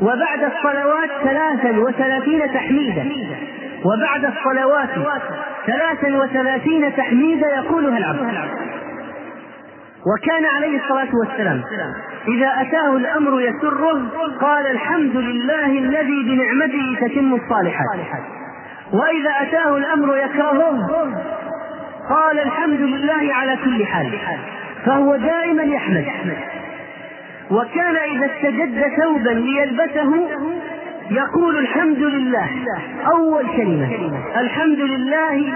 وبعد 0.00 0.42
الصلوات 0.42 1.10
ثلاثا 1.24 1.78
وثلاثين 1.78 2.54
تحميدا. 2.54 3.06
وبعد 3.84 4.24
الصلوات 4.24 4.88
ثلاثا 5.66 6.16
وثلاثين 6.16 6.96
تحميدا 6.96 7.46
يقولها 7.46 7.98
العبد 7.98 8.20
وكان 10.06 10.44
عليه 10.44 10.80
الصلاة 10.82 11.08
والسلام 11.14 11.62
إذا 12.28 12.48
أتاه 12.60 12.96
الأمر 12.96 13.40
يسره 13.40 14.02
قال 14.40 14.66
الحمد 14.66 15.16
لله 15.16 15.66
الذي 15.66 16.22
بنعمته 16.22 17.06
تتم 17.06 17.34
الصالحات. 17.34 17.86
وإذا 18.92 19.30
أتاه 19.42 19.76
الأمر 19.76 20.16
يكرهه 20.16 20.88
قال 22.08 22.38
الحمد 22.38 22.80
لله 22.80 23.34
على 23.34 23.56
كل 23.64 23.86
حال 23.86 24.12
فهو 24.86 25.16
دائما 25.16 25.62
يحمد. 25.62 26.06
وكان 27.50 27.96
إذا 27.96 28.26
استجد 28.26 28.82
ثوبا 29.02 29.30
ليلبسه 29.30 30.28
يقول 31.10 31.58
الحمد 31.58 31.98
لله. 31.98 32.48
أول 33.06 33.44
كلمة. 33.56 33.90
الحمد 34.40 34.78
لله 34.78 35.52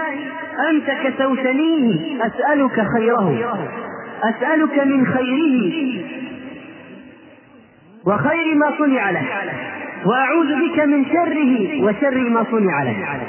أنت 0.69 0.91
كسوتنيه 1.03 2.17
أسألك 2.25 2.85
خيره. 2.97 3.57
أسألك 4.23 4.79
من 4.85 5.07
خيره. 5.07 6.03
وخير 8.05 8.55
ما 8.55 8.71
صنع 8.77 9.09
له. 9.09 9.21
وأعوذ 10.05 10.55
بك 10.55 10.79
من 10.79 11.05
شره 11.05 11.83
وشر 11.83 12.29
ما 12.29 12.45
صنع 12.51 12.83
له. 12.83 13.19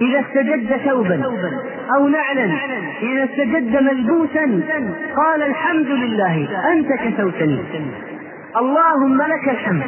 إذا 0.00 0.20
استجد 0.20 0.76
ثوبا 0.76 1.22
أو 1.96 2.08
نعلا 2.08 2.44
إذا 3.02 3.24
استجد 3.24 3.82
ملبوسا 3.82 4.62
قال 5.16 5.42
الحمد 5.42 5.86
لله 5.86 6.48
أنت 6.72 6.88
كسوتني 6.92 7.58
اللهم 8.56 9.22
لك 9.22 9.48
الحمد. 9.48 9.82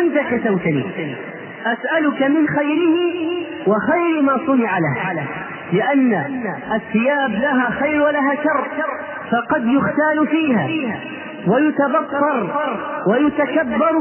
أنت 0.00 0.18
كسوتني 0.18 0.84
أسألك 1.66 2.22
من 2.22 2.48
خيره 2.48 2.96
وخير 3.66 4.22
ما 4.22 4.38
صنع 4.46 4.78
له. 4.78 5.24
لأن 5.72 6.14
الثياب 6.74 7.30
لها 7.30 7.70
خير 7.70 8.02
ولها 8.02 8.34
شر. 8.34 8.64
فقد 9.32 9.66
يختال 9.66 10.26
فيها. 10.26 10.68
ويتبطر. 11.46 12.50
ويتكبر. 13.06 13.96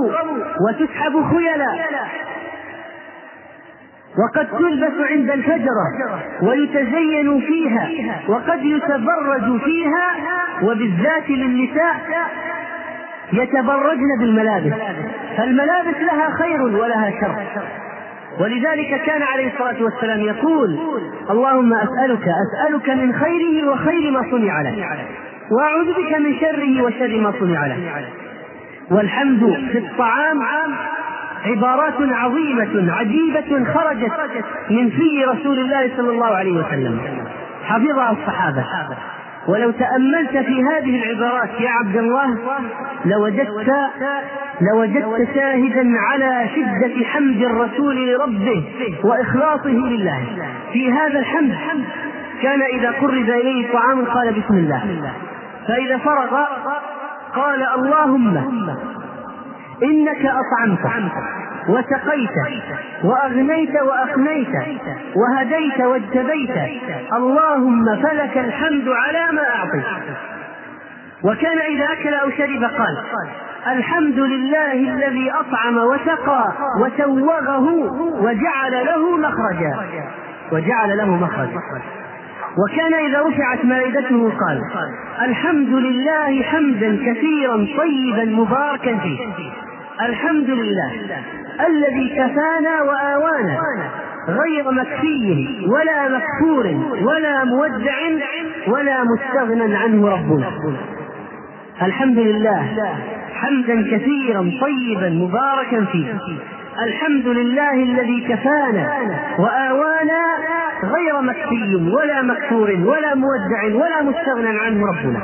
وتسحب 0.68 1.36
خيلا. 1.36 1.76
وقد 4.18 4.48
تلبس 4.48 5.08
عند 5.12 5.30
الفجرة 5.30 6.20
ويتزين 6.42 7.42
فيها. 7.42 7.90
وقد 8.28 8.66
يتبرج 8.66 9.62
فيها. 9.62 10.08
وبالذات 10.64 11.30
للنساء. 11.30 11.96
يتبرجن 13.34 14.20
بالملابس. 14.20 14.74
فالملابس 15.38 15.98
لها 16.02 16.30
خير 16.40 16.62
ولها 16.62 17.12
شر. 17.22 17.36
ولذلك 18.40 19.02
كان 19.06 19.22
عليه 19.22 19.54
الصلاة 19.54 19.84
والسلام 19.84 20.20
يقول 20.20 20.80
اللهم 21.30 21.74
أسألك 21.74 22.28
أسألك 22.28 22.90
من 22.90 23.14
خيره 23.14 23.70
وخير 23.70 24.12
ما 24.12 24.22
صنع 24.32 24.62
له 24.62 24.98
وأعوذ 25.52 25.86
بك 25.86 26.20
من 26.20 26.40
شره 26.40 26.82
وشر 26.82 27.20
ما 27.22 27.34
صنع 27.40 27.66
له 27.68 27.78
والحمد 28.92 29.58
في 29.72 29.78
الطعام 29.78 30.42
عبارات 31.46 31.94
عظيمة 32.00 32.94
عجيبة 32.94 33.74
خرجت 33.74 34.12
من 34.70 34.90
في 34.90 35.26
رسول 35.26 35.60
الله 35.60 35.92
صلى 35.98 36.10
الله 36.10 36.26
عليه 36.26 36.52
وسلم. 36.52 37.00
حفظها 37.66 38.12
الصحابة. 38.12 38.66
ولو 39.48 39.72
تأملت 39.72 40.46
في 40.46 40.64
هذه 40.64 41.04
العبارات 41.04 41.50
يا 41.60 41.70
عبد 41.70 41.96
الله 41.98 42.38
لوجدت 43.06 43.50
لوجدت 44.62 45.28
شاهدا 45.36 45.94
على 45.98 46.50
شدة 46.56 47.06
حمد 47.06 47.42
الرسول 47.42 48.08
لربه 48.10 48.64
وإخلاصه 49.04 49.70
لله. 49.70 50.22
في 50.74 50.92
هذا 50.92 51.20
الحمد 51.20 51.56
كان 52.42 52.62
إذا 52.62 52.92
قرب 52.92 53.14
إليه 53.30 53.74
طعام 53.74 54.06
قال 54.06 54.34
بسم 54.34 54.54
الله. 54.54 54.82
فإذا 55.68 55.98
فرغ 55.98 56.46
قال 57.36 57.68
اللهم 57.78 58.38
إنك 59.84 60.26
أطعمت 60.26 60.80
وسقيت 61.70 62.38
وأغنيت 63.04 63.82
وأقنيت 63.82 64.56
وهديت 65.16 65.80
واجتبيت 65.82 66.58
اللهم 67.14 67.86
فلك 68.04 68.38
الحمد 68.38 68.88
على 68.88 69.32
ما 69.32 69.50
أعطيت. 69.56 69.86
وكان 71.24 71.58
إذا 71.60 71.86
أكل 71.94 72.14
أو 72.14 72.30
شرب 72.30 72.64
قال 72.64 72.98
الحمد 73.68 74.20
لله 74.20 74.74
الذي 74.74 75.32
أطعم 75.32 75.78
وسقى 75.78 76.54
وسوغه 76.82 77.68
وجعل 78.22 78.86
له 78.86 79.18
مخرجا. 79.18 79.76
وجعل 80.52 80.98
له 80.98 81.06
مخرجا. 81.16 81.62
وكان 82.58 82.94
إذا 82.94 83.22
رفعت 83.22 83.66
مائدته 83.66 84.32
قال 84.40 84.62
الحمد 85.22 85.70
لله 85.70 86.44
حمدا 86.44 86.98
كثيرا 87.06 87.68
طيبا 87.78 88.26
مباركا 88.26 88.98
فيه. 88.98 89.20
الحمد 90.02 90.50
لله. 90.50 90.92
الذي 91.60 92.10
كفانا 92.10 92.82
وآوانا 92.84 93.58
غير 94.30 94.72
مكفي 94.72 95.48
ولا 95.70 96.08
مكفور 96.08 96.66
ولا 97.08 97.44
مودع 97.44 97.98
ولا 98.68 99.04
مستغنى 99.04 99.76
عنه 99.76 100.08
ربنا. 100.10 100.52
الحمد 101.82 102.18
لله 102.18 102.68
حمدا 103.34 103.98
كثيرا 103.98 104.52
طيبا 104.62 105.10
مباركا 105.10 105.86
فيه. 105.92 106.14
الحمد 106.84 107.28
لله 107.28 107.74
الذي 107.74 108.28
كفانا 108.30 108.94
وآوانا 109.40 110.22
غير 110.84 111.22
مكفي 111.22 111.76
ولا 111.76 112.22
مكفور 112.22 112.70
ولا 112.72 113.16
مودع 113.16 113.76
ولا 113.76 114.02
مستغنى 114.02 114.60
عنه 114.60 114.86
ربنا. 114.88 115.22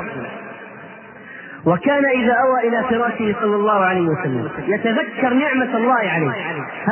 وكان 1.66 2.04
إذا 2.04 2.32
أوى 2.32 2.68
إلى 2.68 2.84
فراشه 2.90 3.34
صلى 3.40 3.56
الله 3.56 3.78
عليه 3.84 4.06
وسلم 4.08 4.48
يتذكر 4.66 5.34
نعمة 5.34 5.76
الله 5.76 5.94
عليه. 5.94 6.32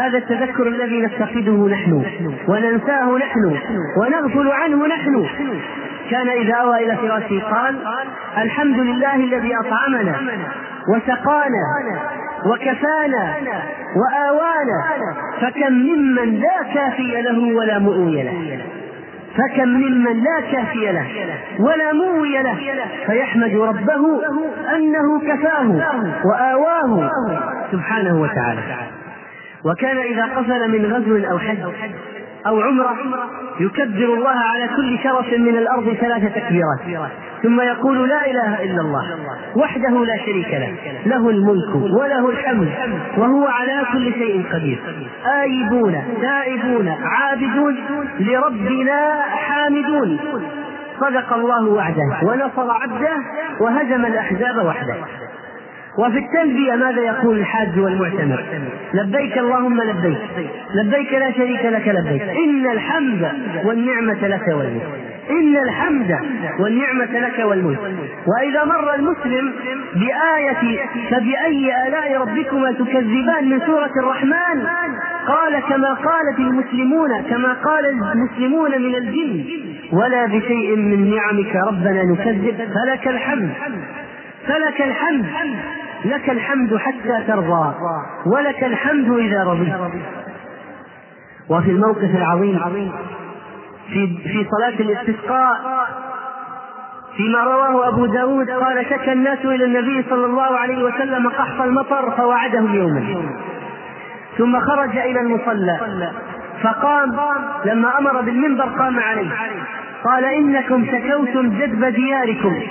هذا 0.01 0.19
التذكر 0.19 0.67
الذي 0.67 1.01
نفتقده 1.01 1.69
نحن 1.69 2.05
وننساه 2.49 3.19
نحن 3.19 3.59
ونغفل 3.97 4.51
عنه 4.51 4.87
نحن. 4.87 5.27
كان 6.11 6.29
إذا 6.29 6.55
أوى 6.55 6.85
إلى 6.85 6.97
فراشه 6.97 7.43
قال 7.51 7.77
الحمد 8.39 8.79
لله 8.79 9.17
الذي 9.17 9.53
أطعمنا 9.57 10.15
وسقانا 10.89 11.65
وكفانا 12.47 13.35
وآوانا 13.97 14.79
فكم 15.41 15.73
ممن 15.73 16.41
لا 16.41 16.75
كافي 16.75 17.23
له 17.23 17.57
ولا 17.57 17.79
مؤوي 17.79 18.23
له. 18.23 18.61
فكم 19.41 19.69
ممن 19.69 20.25
لا 20.25 20.41
كافي 20.53 20.93
له 20.93 21.07
ولا 21.59 21.93
موي 21.93 22.43
له 22.43 22.59
فيحمد 23.07 23.55
ربه 23.55 24.21
أنه 24.77 25.21
كفاه 25.21 25.69
وآواه 26.25 27.11
سبحانه 27.73 28.21
وتعالى. 28.21 28.61
وكان 29.65 29.97
إذا 29.97 30.25
قفل 30.25 30.71
من 30.71 30.93
غزو 30.93 31.31
أو 31.31 31.39
حج 31.39 31.59
أو 32.47 32.61
عمرة 32.61 32.97
يكبر 33.61 34.15
الله 34.15 34.31
على 34.31 34.69
كل 34.77 34.99
شرف 34.99 35.33
من 35.33 35.57
الأرض 35.57 35.97
ثلاث 36.01 36.35
تكبيرات. 36.35 37.11
ثم 37.43 37.61
يقول 37.61 38.09
لا 38.09 38.31
إله 38.31 38.65
إلا 38.65 38.81
الله 38.81 39.19
وحده 39.57 40.05
لا 40.05 40.17
شريك 40.17 40.49
له 40.55 40.75
له 41.07 41.31
الملك 41.31 41.75
وله 41.75 42.31
الحمد 42.31 42.69
وهو 43.17 43.47
على 43.47 43.87
كل 43.93 44.13
شيء 44.13 44.45
قدير. 44.53 44.79
آيبون 45.43 46.03
تائبون 46.23 46.89
عابدون 46.89 47.77
لربنا 48.21 49.21
حامدون. 49.21 50.19
صدق 51.01 51.33
الله 51.33 51.65
وعده 51.69 52.21
ونصر 52.23 52.71
عبده 52.71 53.17
وهزم 53.61 54.07
الأحزاب 54.07 54.67
وحده. 54.67 54.95
وفي 55.99 56.19
التلبية 56.19 56.75
ماذا 56.75 57.01
يقول 57.01 57.39
الحاج 57.39 57.79
والمعتمر؟ 57.81 58.45
لبيك 58.95 59.39
اللهم 59.39 59.83
لبيك 59.83 60.19
لبيك 60.75 61.13
لا 61.13 61.33
شريك 61.33 61.65
لك 61.65 61.89
لبيك. 61.89 62.23
إن 62.23 62.71
الحمد 62.71 63.33
والنعمة 63.65 64.29
لك 64.29 64.49
والملك. 64.49 64.87
إن 65.31 65.57
الحمد 65.57 66.19
والنعمة 66.59 67.19
لك 67.19 67.39
والملك. 67.45 67.79
وإذا 68.27 68.65
مر 68.65 68.95
المسلم 68.95 69.53
بآية 69.95 70.79
فبأي 71.11 71.89
آلاء 71.89 72.21
ربكما 72.21 72.73
تكذبان 72.73 73.51
من 73.51 73.61
سورة 73.67 73.93
الرحمن؟ 74.03 74.67
قال 75.27 75.61
كما 75.69 75.93
قالت 75.93 76.39
المسلمون 76.39 77.23
كما 77.31 77.53
قال 77.53 77.87
المسلمون 77.87 78.71
من 78.71 78.95
الجن 78.95 79.45
ولا 79.93 80.27
بشيء 80.27 80.77
من 80.77 81.15
نعمك 81.17 81.57
ربنا 81.69 82.03
نكذب 82.05 82.57
فلك 82.57 83.09
الحمد. 83.09 83.51
فلك 84.47 84.83
الحمد. 84.83 85.27
لك 86.05 86.31
الحمد 86.31 86.77
حتى 86.77 87.25
ترضى 87.27 87.75
ولك 88.27 88.65
الحمد 88.65 89.11
إذا 89.11 89.45
رضيت. 89.45 89.75
وفي 91.51 91.71
الموقف 91.71 92.15
العظيم 92.15 92.59
في 93.89 94.07
في 94.23 94.47
صلاة 94.51 94.81
الاستسقاء 94.81 95.57
فيما 97.17 97.45
رواه 97.45 97.89
أبو 97.89 98.07
داود 98.07 98.51
قال 98.51 98.87
شكى 98.87 99.13
الناس 99.13 99.39
إلى 99.45 99.65
النبي 99.65 100.05
صلى 100.11 100.27
الله 100.27 100.59
عليه 100.59 100.83
وسلم 100.85 101.29
قحط 101.29 101.61
المطر 101.61 102.11
فوعدهم 102.11 102.75
يوما 102.75 103.23
ثم 104.39 104.61
خرج 104.61 104.97
إلى 104.99 105.21
المصلى 105.21 106.11
فقام 106.63 107.17
لما 107.65 107.99
أمر 107.99 108.21
بالمنبر 108.21 108.65
قام 108.65 109.01
عليه. 109.01 109.31
قال 110.05 110.25
إنكم 110.25 110.87
شكوتم 110.87 111.49
جدب 111.49 111.85
دياركم. 111.85 112.63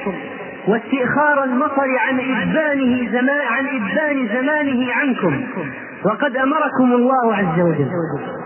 واستئخار 0.67 1.43
المطر 1.43 1.98
عن 2.00 2.19
إبانه 2.19 3.12
زمان 3.12 3.41
عن 3.52 3.67
إبان 3.67 4.28
زمانه 4.28 4.93
عنكم. 4.93 5.41
وقد 6.06 6.38
أمركم 6.38 6.93
الله 6.93 7.36
عز 7.36 7.60
وجل. 7.60 7.91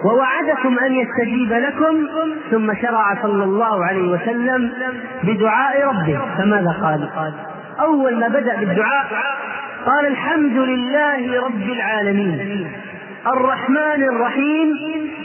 ووعدكم 0.06 0.80
أن 0.80 0.94
يستجيب 0.94 1.54
لكم. 1.54 2.08
ثم 2.52 2.74
شرع 2.82 3.22
صلى 3.22 3.44
الله 3.44 3.86
عليه 3.86 4.12
وسلم 4.12 4.72
بدعاء 5.24 5.88
ربه. 5.88 6.20
فماذا 6.38 6.76
قال؟ 6.82 7.10
أول 7.80 8.20
ما 8.20 8.28
بدأ 8.28 8.56
بالدعاء 8.60 9.06
قال 9.86 10.08
الحمد 10.08 10.58
لله 10.58 11.46
رب 11.46 11.70
العالمين. 11.70 12.72
الرحمن 13.28 14.04
الرحيم. 14.04 14.74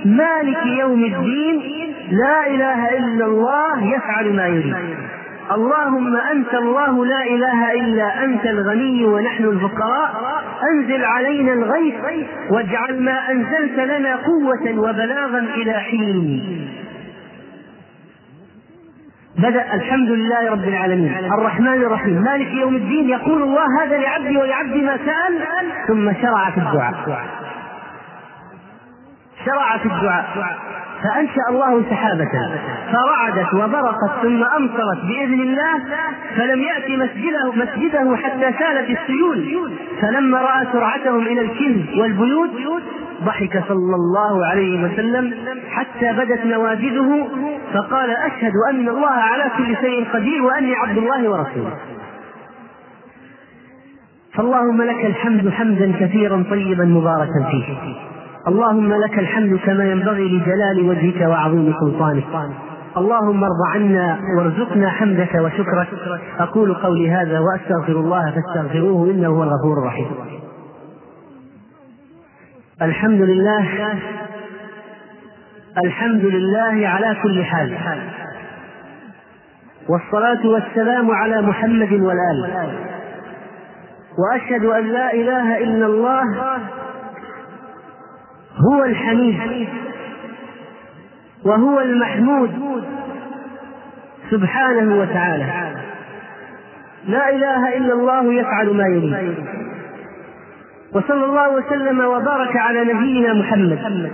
مالك 0.05 0.67
يوم 0.67 1.05
الدين. 1.05 1.63
لا 2.11 2.47
إله 2.47 2.99
إلا 2.99 3.27
الله 3.27 3.85
يفعل 3.85 4.37
ما 4.37 4.47
يريد. 4.47 4.77
اللهم 5.51 6.17
أنت 6.17 6.55
الله 6.55 7.07
لا 7.07 7.23
إله 7.23 7.73
إلا 7.73 8.25
أنت 8.25 8.47
الغني 8.47 9.05
ونحن 9.05 9.45
الفقراء. 9.45 10.11
أنزل 10.73 11.05
علينا 11.05 11.53
الغيث 11.53 11.95
واجعل 12.51 13.03
ما 13.03 13.31
أنزلت 13.31 13.79
لنا 13.79 14.17
قوة 14.17 14.79
وبلاغا 14.79 15.39
إلى 15.39 15.73
حين. 15.73 16.69
بدأ 19.39 19.75
الحمد 19.75 20.11
لله 20.11 20.51
رب 20.51 20.65
العالمين. 20.65 21.33
الرحمن 21.33 21.83
الرحيم. 21.83 22.23
مالك 22.23 22.51
يوم 22.53 22.77
الدين 22.77 23.09
يقول 23.09 23.43
الله 23.43 23.83
هذا 23.83 23.99
لعبدي 23.99 24.37
ولعبدي 24.37 24.83
ما 24.83 24.97
سأل 24.97 25.43
ثم 25.89 26.13
شرع 26.23 26.51
في 26.51 26.61
الدعاء. 26.61 26.95
شرع 29.47 29.79
في 29.79 29.87
الدعاء. 29.87 30.59
فأنشأ 31.03 31.43
الله 31.49 31.83
سحابة. 31.91 32.31
فرعدت 32.93 33.55
وبرقت 33.55 34.23
ثم 34.23 34.45
أمطرت 34.45 35.01
بإذن 35.09 35.41
الله 35.41 35.75
فلم 36.37 36.61
يأتي 36.61 36.97
مسجده 36.97 37.53
مسجده 37.53 38.17
حتى 38.17 38.53
سالت 38.59 38.91
السيول. 38.91 39.69
فلما 40.01 40.41
رأى 40.41 40.67
سرعتهم 40.73 41.23
إلى 41.27 41.41
الكنز 41.41 41.99
والبيوت 41.99 42.51
ضحك 43.25 43.65
صلى 43.69 43.95
الله 43.95 44.47
عليه 44.47 44.85
وسلم 44.85 45.35
حتى 45.71 46.13
بدت 46.13 46.47
نواجذه 46.47 47.29
فقال 47.75 48.11
أشهد 48.11 48.53
أن 48.71 48.89
الله 48.89 49.11
على 49.11 49.51
كل 49.59 49.77
شيء 49.77 50.07
قدير 50.13 50.43
وأني 50.43 50.75
عبد 50.75 50.99
الله 50.99 51.29
ورسوله. 51.29 51.77
فاللهم 54.35 54.83
لك 54.83 55.05
الحمد 55.05 55.51
حمدا 55.51 55.93
كثيرا 56.01 56.45
طيبا 56.51 56.85
مباركا 56.85 57.51
فيه. 57.51 57.95
اللهم 58.47 58.93
لك 58.93 59.19
الحمد 59.19 59.59
كما 59.59 59.85
ينبغي 59.85 60.29
لجلال 60.29 60.89
وجهك 60.89 61.29
وعظيم 61.29 61.75
سلطانك. 61.81 62.25
اللهم 62.97 63.45
ارض 63.45 63.63
عنا 63.75 64.19
وارزقنا 64.39 64.91
حمدك 64.91 65.35
وشكرك. 65.35 65.89
أقول 66.39 66.75
قولي 66.75 67.11
هذا 67.11 67.41
وأستغفر 67.41 67.93
الله 67.93 68.31
فاستغفروه 68.31 69.11
إنه 69.11 69.29
هو 69.29 69.43
الغفور 69.43 69.79
الرحيم. 69.79 70.07
الحمد 72.83 73.21
لله 73.21 73.95
الحمد 75.85 76.25
لله 76.25 76.89
على 76.89 77.17
كل 77.23 77.45
حال. 77.45 77.77
والصلاة 79.89 80.47
والسلام 80.47 81.11
على 81.11 81.43
محمد 81.43 81.93
والآل. 81.93 82.69
وأشهد 84.19 84.65
أن 84.65 84.87
لا 84.87 85.13
إله 85.15 85.59
إلا 85.59 85.87
الله 85.87 86.25
هو 88.61 88.85
الحميد 88.85 89.69
وهو 91.45 91.81
المحمود 91.81 92.85
سبحانه 94.31 95.01
وتعالى. 95.01 95.75
لا 97.07 97.31
إله 97.31 97.77
إلا 97.77 97.93
الله 97.93 98.33
يفعل 98.33 98.67
ما 98.75 98.87
يريد. 98.87 99.35
وصلى 100.95 101.25
الله 101.25 101.57
وسلم 101.57 102.01
وبارك 102.01 102.57
على 102.57 102.85
نبينا 102.85 103.35
محمد 103.35 104.13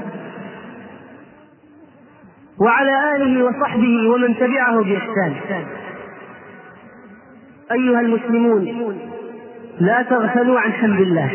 وعلى 2.60 3.16
آله 3.16 3.44
وصحبه 3.44 4.08
ومن 4.08 4.36
تبعه 4.36 4.82
بإحسان. 4.82 5.34
أيها 7.72 8.00
المسلمون 8.00 8.98
لا 9.80 10.02
تغفلوا 10.02 10.60
عن 10.60 10.72
حمد 10.72 11.00
الله. 11.00 11.30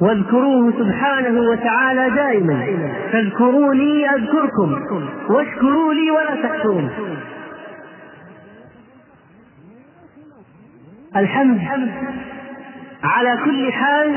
واذكروه 0.00 0.72
سبحانه 0.78 1.40
وتعالى 1.50 2.10
دائما. 2.10 2.66
فاذكروني 3.12 4.10
أذكركم. 4.10 4.80
واشكروا 5.28 5.94
لي 5.94 6.10
ولا 6.10 6.34
تكفرون. 6.42 6.90
الحمد 11.16 11.60
على 13.04 13.38
كل 13.44 13.72
حال 13.72 14.14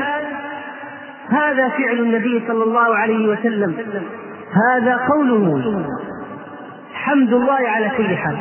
هذا 1.28 1.68
فعل 1.68 1.98
النبي 1.98 2.42
صلى 2.48 2.64
الله 2.64 2.96
عليه 2.96 3.28
وسلم. 3.28 3.74
هذا 4.70 4.96
قوله. 4.96 5.84
حمد 6.94 7.32
الله 7.32 7.68
على 7.68 7.90
كل 7.96 8.16
حال. 8.16 8.36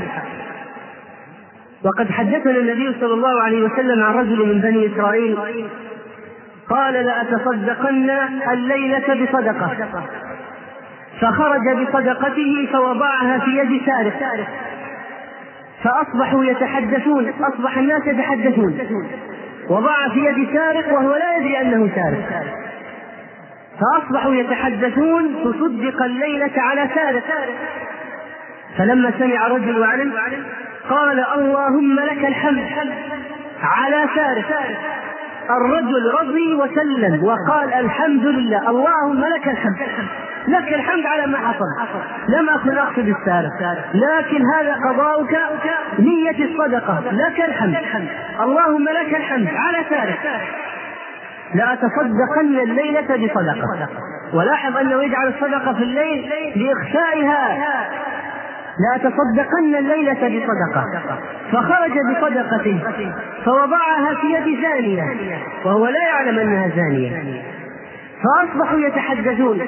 وقد 1.83 2.11
حدثنا 2.11 2.57
النبي 2.57 2.99
صلى 2.99 3.13
الله 3.13 3.41
عليه 3.41 3.63
وسلم 3.63 4.03
عن 4.03 4.13
رجل 4.13 4.47
من 4.47 4.61
بني 4.61 4.93
إسرائيل 4.93 5.37
قال 6.69 6.93
لأتصدقن 6.93 8.09
الليلة 8.51 9.25
بصدقة. 9.25 9.87
فخرج 11.21 11.69
بصدقته 11.81 12.69
فوضعها 12.73 13.39
في 13.39 13.49
يد 13.57 13.81
سارق. 13.85 14.47
فأصبحوا 15.83 16.45
يتحدثون 16.45 17.33
أصبح 17.41 17.77
الناس 17.77 18.07
يتحدثون. 18.07 18.79
وضع 19.69 20.09
في 20.13 20.19
يد 20.19 20.53
سارق 20.53 20.93
وهو 20.93 21.15
لا 21.15 21.37
يدري 21.37 21.61
أنه 21.61 21.89
سارق. 21.95 22.43
فأصبحوا 23.79 24.35
يتحدثون 24.35 25.35
تصدق 25.43 26.03
الليلة 26.03 26.51
على 26.57 26.89
سارق. 26.95 27.23
فلما 28.77 29.11
سمع 29.19 29.47
رجل 29.47 29.79
وعلم 29.79 30.13
قال 30.89 31.25
اللهم 31.37 31.99
لك 31.99 32.25
الحمد 32.25 32.65
على 33.61 34.05
سارق. 34.15 34.45
الرجل 35.49 36.11
رضي 36.21 36.53
وسلم 36.53 37.23
وقال 37.23 37.73
الحمد 37.73 38.25
لله. 38.25 38.69
اللهم 38.69 39.25
لك 39.25 39.47
الحمد. 39.47 39.77
لك 40.47 40.73
الحمد 40.73 41.05
على 41.05 41.27
ما 41.27 41.37
حصل 41.37 41.65
لم 42.29 42.49
أكن 42.49 42.77
أقصد 42.77 43.07
السارق 43.07 43.77
لكن 43.93 44.41
هذا 44.55 44.73
قضاؤك 44.73 45.39
نية 45.99 46.45
الصدقة. 46.45 47.03
لك 47.11 47.39
الحمد. 47.49 47.77
اللهم 48.39 48.89
لك 48.89 49.15
الحمد 49.15 49.47
على 49.55 49.85
سارق 49.89 50.19
لأتصدقن 51.55 52.59
الليلة 52.59 53.01
بصدقة. 53.01 53.89
ولاحظ 54.33 54.77
أنه 54.77 55.03
يجعل 55.03 55.27
الصدقة 55.27 55.73
في 55.73 55.83
الليل 55.83 56.31
لإخفائها 56.55 57.57
لأتصدقن 58.79 59.75
الليلة 59.75 60.13
بصدقة. 60.13 60.85
فخرج 61.51 61.91
بصدقته 61.91 62.79
فوضعها 63.45 64.15
في 64.21 64.27
يد 64.27 64.61
زانية 64.61 65.03
وهو 65.65 65.87
لا 65.87 65.99
يعلم 66.07 66.39
أنها 66.39 66.69
زانية. 66.75 67.43
فأصبحوا 68.23 68.79
يتحدثون 68.79 69.59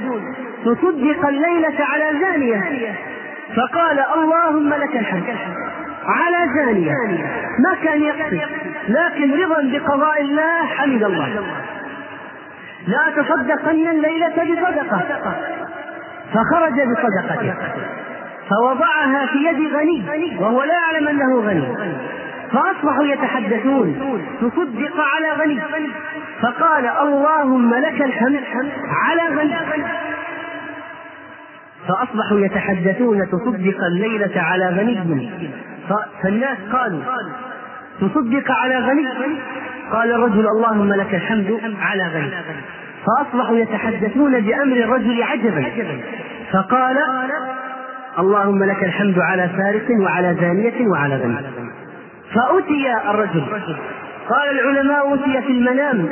تصدق 0.66 1.28
الليلة 1.28 1.78
على 1.80 2.20
زانية. 2.20 2.94
فقال 3.56 4.00
اللهم 4.16 4.70
لك 4.74 4.96
الحمد 4.96 5.24
على 6.06 6.54
زانية. 6.56 6.94
ما 7.60 7.76
كان 7.84 8.02
يقصد 8.02 8.42
لكن 8.90 9.32
رضا 9.42 9.62
بقضاء 9.72 10.22
الله 10.22 10.66
حمد 10.66 11.04
الله. 11.04 11.46
لا 12.88 13.24
تصدقن 13.24 13.88
الليلة 13.88 14.30
بصدقة. 14.30 15.02
فخرج 16.34 16.74
بصدقته 16.74 17.54
فوضعها 18.52 19.26
في 19.26 19.38
يد 19.38 19.74
غني 19.74 20.04
وهو 20.40 20.64
لا 20.64 20.74
يعلم 20.74 21.08
أنه 21.08 21.40
غني. 21.40 21.64
فأصبحوا 22.52 23.06
يتحدثون 23.06 24.20
تصدق 24.42 24.96
على 25.16 25.44
غني. 25.44 25.62
فقال 26.42 26.88
اللهم 26.88 27.76
لك 27.76 28.02
الحمد 28.02 28.44
على 29.06 29.36
غني. 29.36 29.56
فأصبحوا 31.88 32.40
يتحدثون 32.40 33.28
تصدق 33.30 33.86
الليلة 33.86 34.42
على 34.42 34.70
غني. 34.70 35.30
فالناس 36.24 36.58
قالوا 36.74 37.02
تصدق 38.02 38.52
على 38.52 38.78
غني. 38.78 39.08
قال 39.92 40.12
الرجل 40.12 40.48
اللهم 40.48 40.94
لك 40.94 41.16
الحمد 41.16 41.76
على 41.82 42.08
غني. 42.08 42.32
فأصبحوا 43.06 43.58
يتحدثون 43.58 44.40
بأمر 44.42 44.78
الرجل 44.78 45.24
عجبا. 45.24 45.66
فقال 46.52 46.98
اللهم 48.20 48.64
لك 48.64 48.84
الحمد 48.84 49.20
على 49.20 49.50
فارس 49.58 49.90
وعلى 50.00 50.36
زانية 50.42 50.88
وعلى 50.88 51.16
غني 51.16 51.36
فأتي 52.34 53.10
الرجل. 53.10 53.44
قال 54.30 54.60
العلماء 54.60 55.14
أتي 55.14 55.42
في 55.42 55.52
المنام 55.52 56.10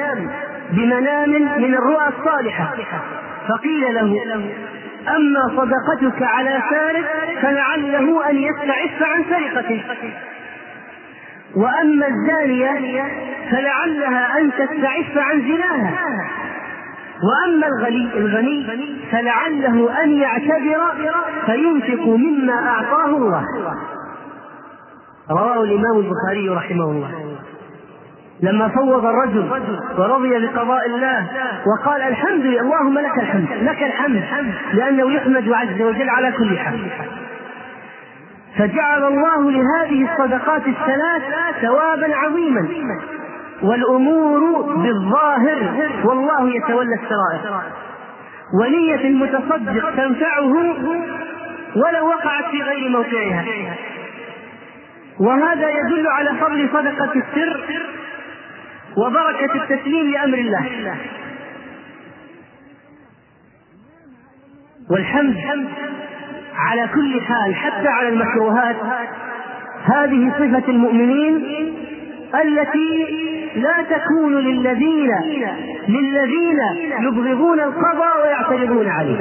بمنام 0.72 1.30
من 1.62 1.74
الرؤى 1.74 2.08
الصالحة. 2.08 2.76
فقيل 3.50 3.96
له 3.96 4.24
أما 5.16 5.42
صدقتك 5.58 6.24
على 6.24 6.62
سارق 6.70 7.06
فلعله 7.42 8.30
أن 8.30 8.36
يستعف 8.38 9.04
عن 9.04 9.24
سرقته 9.30 9.84
وأما 11.56 12.08
الزانية 12.08 13.04
فلعلها 13.52 14.40
أن 14.40 14.52
تستعف 14.52 15.18
عن 15.18 15.42
زناها. 15.42 15.94
وأما 17.24 17.68
الغني 17.68 18.10
الغني 18.18 18.66
فلعله 19.12 20.04
أن 20.04 20.12
يعتبر 20.12 20.80
فينفق 21.46 22.08
مما 22.08 22.54
أعطاه 22.54 23.06
الله. 23.06 23.44
رواه 25.32 25.64
الإمام 25.64 26.00
البخاري 26.00 26.50
رحمه 26.50 26.86
الله. 26.86 27.36
لما 28.42 28.68
فوض 28.68 29.06
الرجل 29.06 29.50
ورضي 29.98 30.48
بقضاء 30.48 30.86
الله 30.86 31.28
وقال 31.68 32.02
الحمد 32.02 32.42
لله 32.46 32.62
اللهم 32.62 33.00
لك 33.00 33.18
الحمد 33.18 33.48
لك 33.62 33.84
الحمد 33.84 34.24
لأنه 34.74 35.12
يحمد 35.12 35.52
عز 35.52 35.82
وجل 35.82 36.10
على 36.10 36.32
كل 36.32 36.58
حال. 36.58 36.80
فجعل 38.58 39.04
الله 39.04 39.52
لهذه 39.52 40.12
الصدقات 40.12 40.68
الثلاث 40.68 41.24
ثوابا 41.62 42.16
عظيما. 42.16 42.68
والأمور 43.64 44.62
بالظاهر 44.76 45.90
والله 46.04 46.56
يتولى 46.56 46.96
السرائر. 46.96 47.62
ونية 48.62 49.08
المتصدق 49.08 49.96
تنفعه 49.96 50.54
ولو 51.76 52.08
وقعت 52.08 52.46
في 52.52 52.62
غير 52.62 52.90
موقعها. 52.90 53.46
وهذا 55.20 55.70
يدل 55.70 56.08
على 56.08 56.30
فضل 56.30 56.70
صدقة 56.74 57.12
السر 57.16 57.64
وبركة 58.98 59.56
التسليم 59.56 60.12
لأمر 60.12 60.38
الله. 60.38 60.96
والحمد 64.92 65.36
على 66.56 66.88
كل 66.94 67.22
حال 67.22 67.56
حتى 67.56 67.88
على 67.88 68.10
المكروهات 68.10 68.76
هذه 69.84 70.32
صفة 70.40 70.72
المؤمنين 70.72 71.36
التي 72.44 73.06
لا 73.60 73.98
تكون 73.98 74.36
للذين 74.36 75.12
للذين 75.88 76.60
يبغضون 77.00 77.60
القضاء 77.60 78.22
ويعترضون 78.24 78.90
عليه. 78.90 79.20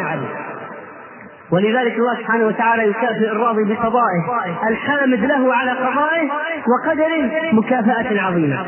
ولذلك 1.50 1.98
الله 1.98 2.14
سبحانه 2.14 2.46
وتعالى 2.46 2.88
يكافئ 2.88 3.30
الراضي 3.30 3.64
بقضائه 3.64 4.20
الحامد 4.68 5.24
له 5.24 5.54
على 5.54 5.70
قضائه 5.70 6.28
وقدره 6.68 7.52
مكافأة 7.52 8.20
عظيمة. 8.20 8.66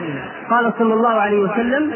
قال 0.50 0.72
صلى 0.78 0.94
الله 0.94 1.20
عليه 1.20 1.38
وسلم 1.38 1.92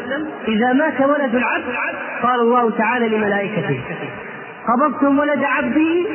إذا 0.47 0.73
مات 0.73 1.01
ولد 1.01 1.35
العبد 1.35 1.75
قال 2.23 2.39
الله 2.39 2.71
تعالى 2.71 3.09
لملائكته 3.17 3.79
قبضتم 4.67 5.19
ولد 5.19 5.43
عبدي؟ 5.43 6.07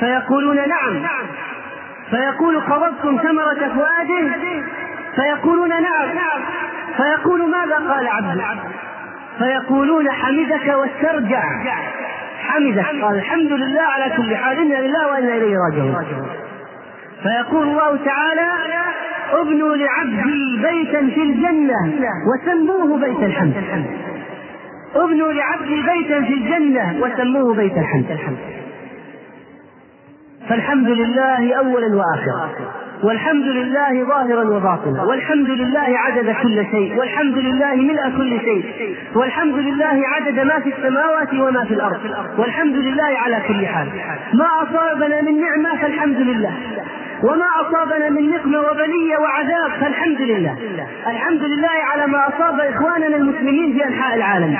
فيقولون 0.00 0.56
نعم. 0.56 1.02
فيقول 2.10 2.60
قبضتم 2.60 3.16
ثمرة 3.16 3.68
فؤاده؟ 3.74 4.32
فيقولون 5.16 5.68
نعم. 5.68 6.08
فيقول 6.96 7.50
ماذا 7.50 7.76
قال 7.92 8.08
عبد 8.08 8.58
فيقولون 9.38 10.10
حمدك 10.10 10.74
واسترجع. 10.74 11.42
حمدك. 12.42 12.86
قال 12.86 13.14
الحمد 13.16 13.52
لله 13.52 13.82
على 13.82 14.16
كل 14.16 14.36
حال 14.36 14.58
إنا 14.58 14.74
لله 14.74 15.06
وإنا 15.08 15.34
إليه 15.36 15.56
راجعون. 15.58 16.26
فيقول 17.22 17.68
الله 17.68 17.98
تعالى 18.04 18.48
ابنوا 19.32 19.76
لعبدي 19.76 20.62
بيتا 20.62 21.00
في 21.14 21.22
الجنة 21.22 22.10
وسموه 22.28 22.98
بيت 22.98 23.22
الحمد. 23.22 23.54
ابنوا 24.94 25.32
لعبدي 25.32 25.82
بيتا 25.82 26.20
في 26.20 26.34
الجنة 26.34 26.96
وسموه 27.00 27.54
بيت 27.54 27.76
الحمد. 27.78 28.18
فالحمد 30.48 30.88
لله 30.88 31.54
أولا 31.54 31.96
وآخرا. 31.96 32.50
والحمد 33.02 33.44
لله 33.44 34.04
ظاهرا 34.04 34.44
وباطنا. 34.44 35.02
والحمد 35.02 35.50
لله 35.50 35.98
عدد 35.98 36.34
كل 36.42 36.66
شيء. 36.70 36.98
والحمد 36.98 37.38
لله 37.38 37.74
ملء 37.74 38.16
كل 38.16 38.40
شيء. 38.40 38.96
والحمد 39.14 39.54
لله 39.54 40.02
عدد 40.06 40.40
ما 40.40 40.60
في 40.60 40.72
السماوات 40.78 41.34
وما 41.34 41.64
في 41.64 41.74
الأرض. 41.74 42.00
والحمد 42.38 42.76
لله 42.76 43.18
على 43.18 43.42
كل 43.48 43.66
حال. 43.66 43.88
ما 44.34 44.46
أصابنا 44.62 45.22
من 45.22 45.40
نعمة 45.40 45.76
فالحمد 45.82 46.16
لله. 46.16 46.52
وما 47.24 47.46
أصابنا 47.60 48.10
من 48.10 48.30
نقمة 48.30 48.60
وبلية 48.60 49.16
وعذاب 49.18 49.70
فالحمد 49.80 50.20
لله. 50.20 50.56
الحمد 51.06 51.42
لله 51.42 51.76
على 51.92 52.06
ما 52.06 52.28
أصاب 52.28 52.60
إخواننا 52.60 53.16
المسلمين 53.16 53.72
في 53.72 53.84
أنحاء 53.84 54.16
العالم. 54.16 54.56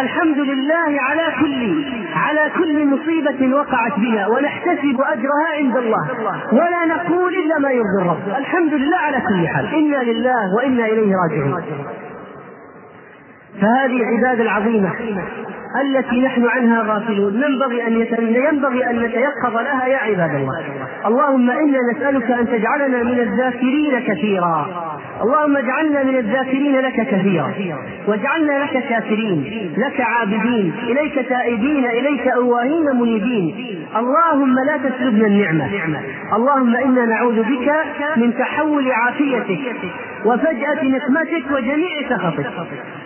الحمد 0.00 0.38
لله 0.38 1.00
على 1.08 1.32
كل 1.40 1.84
على 2.14 2.50
كل 2.58 2.86
مصيبة 2.86 3.56
وقعت 3.56 3.98
بنا 3.98 4.26
ونحتسب 4.26 5.00
أجرها 5.00 5.48
عند 5.56 5.76
الله. 5.76 6.08
ولا 6.52 6.84
نقول 6.86 7.34
إلا 7.34 7.58
ما 7.58 7.70
يرضي 7.70 8.02
الرب. 8.02 8.28
الحمد 8.38 8.74
لله 8.74 8.96
على 8.96 9.20
كل 9.28 9.48
حال. 9.48 9.74
إنا 9.74 10.02
لله 10.02 10.54
وإنا 10.56 10.86
إليه 10.86 11.12
راجعون. 11.16 11.62
فهذه 13.60 13.96
العبادة 14.02 14.42
العظيمة. 14.42 14.90
التي 15.80 16.22
نحن 16.22 16.46
عنها 16.46 16.82
غافلون. 16.82 17.42
ينبغي 17.42 17.86
أن 17.86 17.92
ينبغي 18.34 18.90
أن 18.90 19.00
نتيقظ 19.00 19.54
لها 19.54 19.86
يا 19.86 19.96
عباد 19.96 20.34
الله. 20.34 20.64
اللهم 21.06 21.50
إنا 21.50 21.78
نسألك 21.92 22.30
أن 22.30 22.46
تجعلنا 22.46 23.02
من 23.02 23.20
الذاكرين 23.20 23.98
كثيرا. 23.98 24.66
اللهم 25.22 25.56
اجعلنا 25.56 26.02
من 26.04 26.16
الذاكرين 26.16 26.76
لك 26.80 27.06
كثيرا. 27.06 27.52
واجعلنا 28.08 28.64
لك 28.64 28.84
شاكرين 28.88 29.72
لك 29.76 30.00
عابدين 30.00 30.72
إليك 30.82 31.28
تائبين 31.28 31.84
إليك 31.84 32.28
أواهين 32.28 32.86
منيبين. 33.00 33.54
اللهم 33.96 34.54
لا 34.54 34.76
تسلبنا 34.76 35.26
النعمة. 35.26 35.66
اللهم 36.36 36.76
إنا 36.76 37.06
نعوذ 37.06 37.42
بك 37.42 37.68
من 38.16 38.34
تحول 38.38 38.92
عافيتك. 38.92 39.60
وفجأة 40.24 40.84
نقمتك 40.84 41.44
وجميع 41.52 42.08
سخطك. 42.10 42.46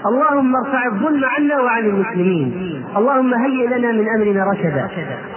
اللهم 0.06 0.52
ارفع 0.56 0.86
الظلم 0.86 1.24
عنا 1.24 1.60
وعن 1.60 1.84
المسلمين. 1.84 2.82
اللهم 2.96 3.34
هيئ 3.34 3.66
لنا 3.66 3.92
من 3.92 4.06
أمرنا 4.16 4.44
رشدا. 4.52 4.88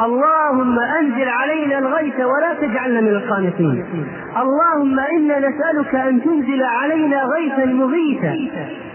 اللهم 0.02 0.80
أنزل 0.80 1.30
علينا 1.30 1.80
الغيث 1.80 2.16
ولا 2.16 2.54
تجعلنا 2.62 3.02
من 3.02 3.08
القانطين. 3.08 3.86
اللهم 4.42 5.00
إنا 5.00 5.40
نسألك 5.40 5.96
أن 5.96 6.22
تنزل 6.22 6.64
علينا 6.64 7.24
غيثا 7.36 7.66
مغيثا. 7.66 8.34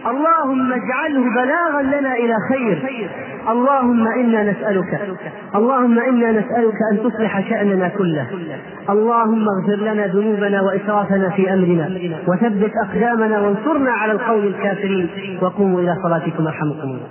اللهم 0.07 0.73
اجعله 0.73 1.25
بلاغا 1.35 1.83
لنا 1.83 2.13
إلى 2.15 2.35
خير. 2.49 2.79
اللهم 3.49 4.07
إنا 4.09 4.51
نسألك. 4.51 5.01
اللهم 5.55 5.99
إنا 5.99 6.33
نسألك 6.33 6.79
أن 6.93 6.99
تصلح 7.05 7.49
شأننا 7.51 7.89
كله. 7.89 8.27
اللهم 8.91 9.45
اغفر 9.49 9.79
لنا 9.83 10.07
ذنوبنا 10.07 10.63
وإسرافنا 10.63 11.31
في 11.31 11.55
أمرنا. 11.55 11.91
وثبت 12.29 12.68
أقدامنا 12.77 13.41
وانصرنا 13.41 13.91
على 13.91 14.13
القوم 14.13 14.45
الكافرين. 14.45 15.09
وقوموا 15.43 15.81
إلى 15.81 15.95
صلاتكم 16.03 16.45
يرحمكم 16.45 16.89
الله. 16.89 17.09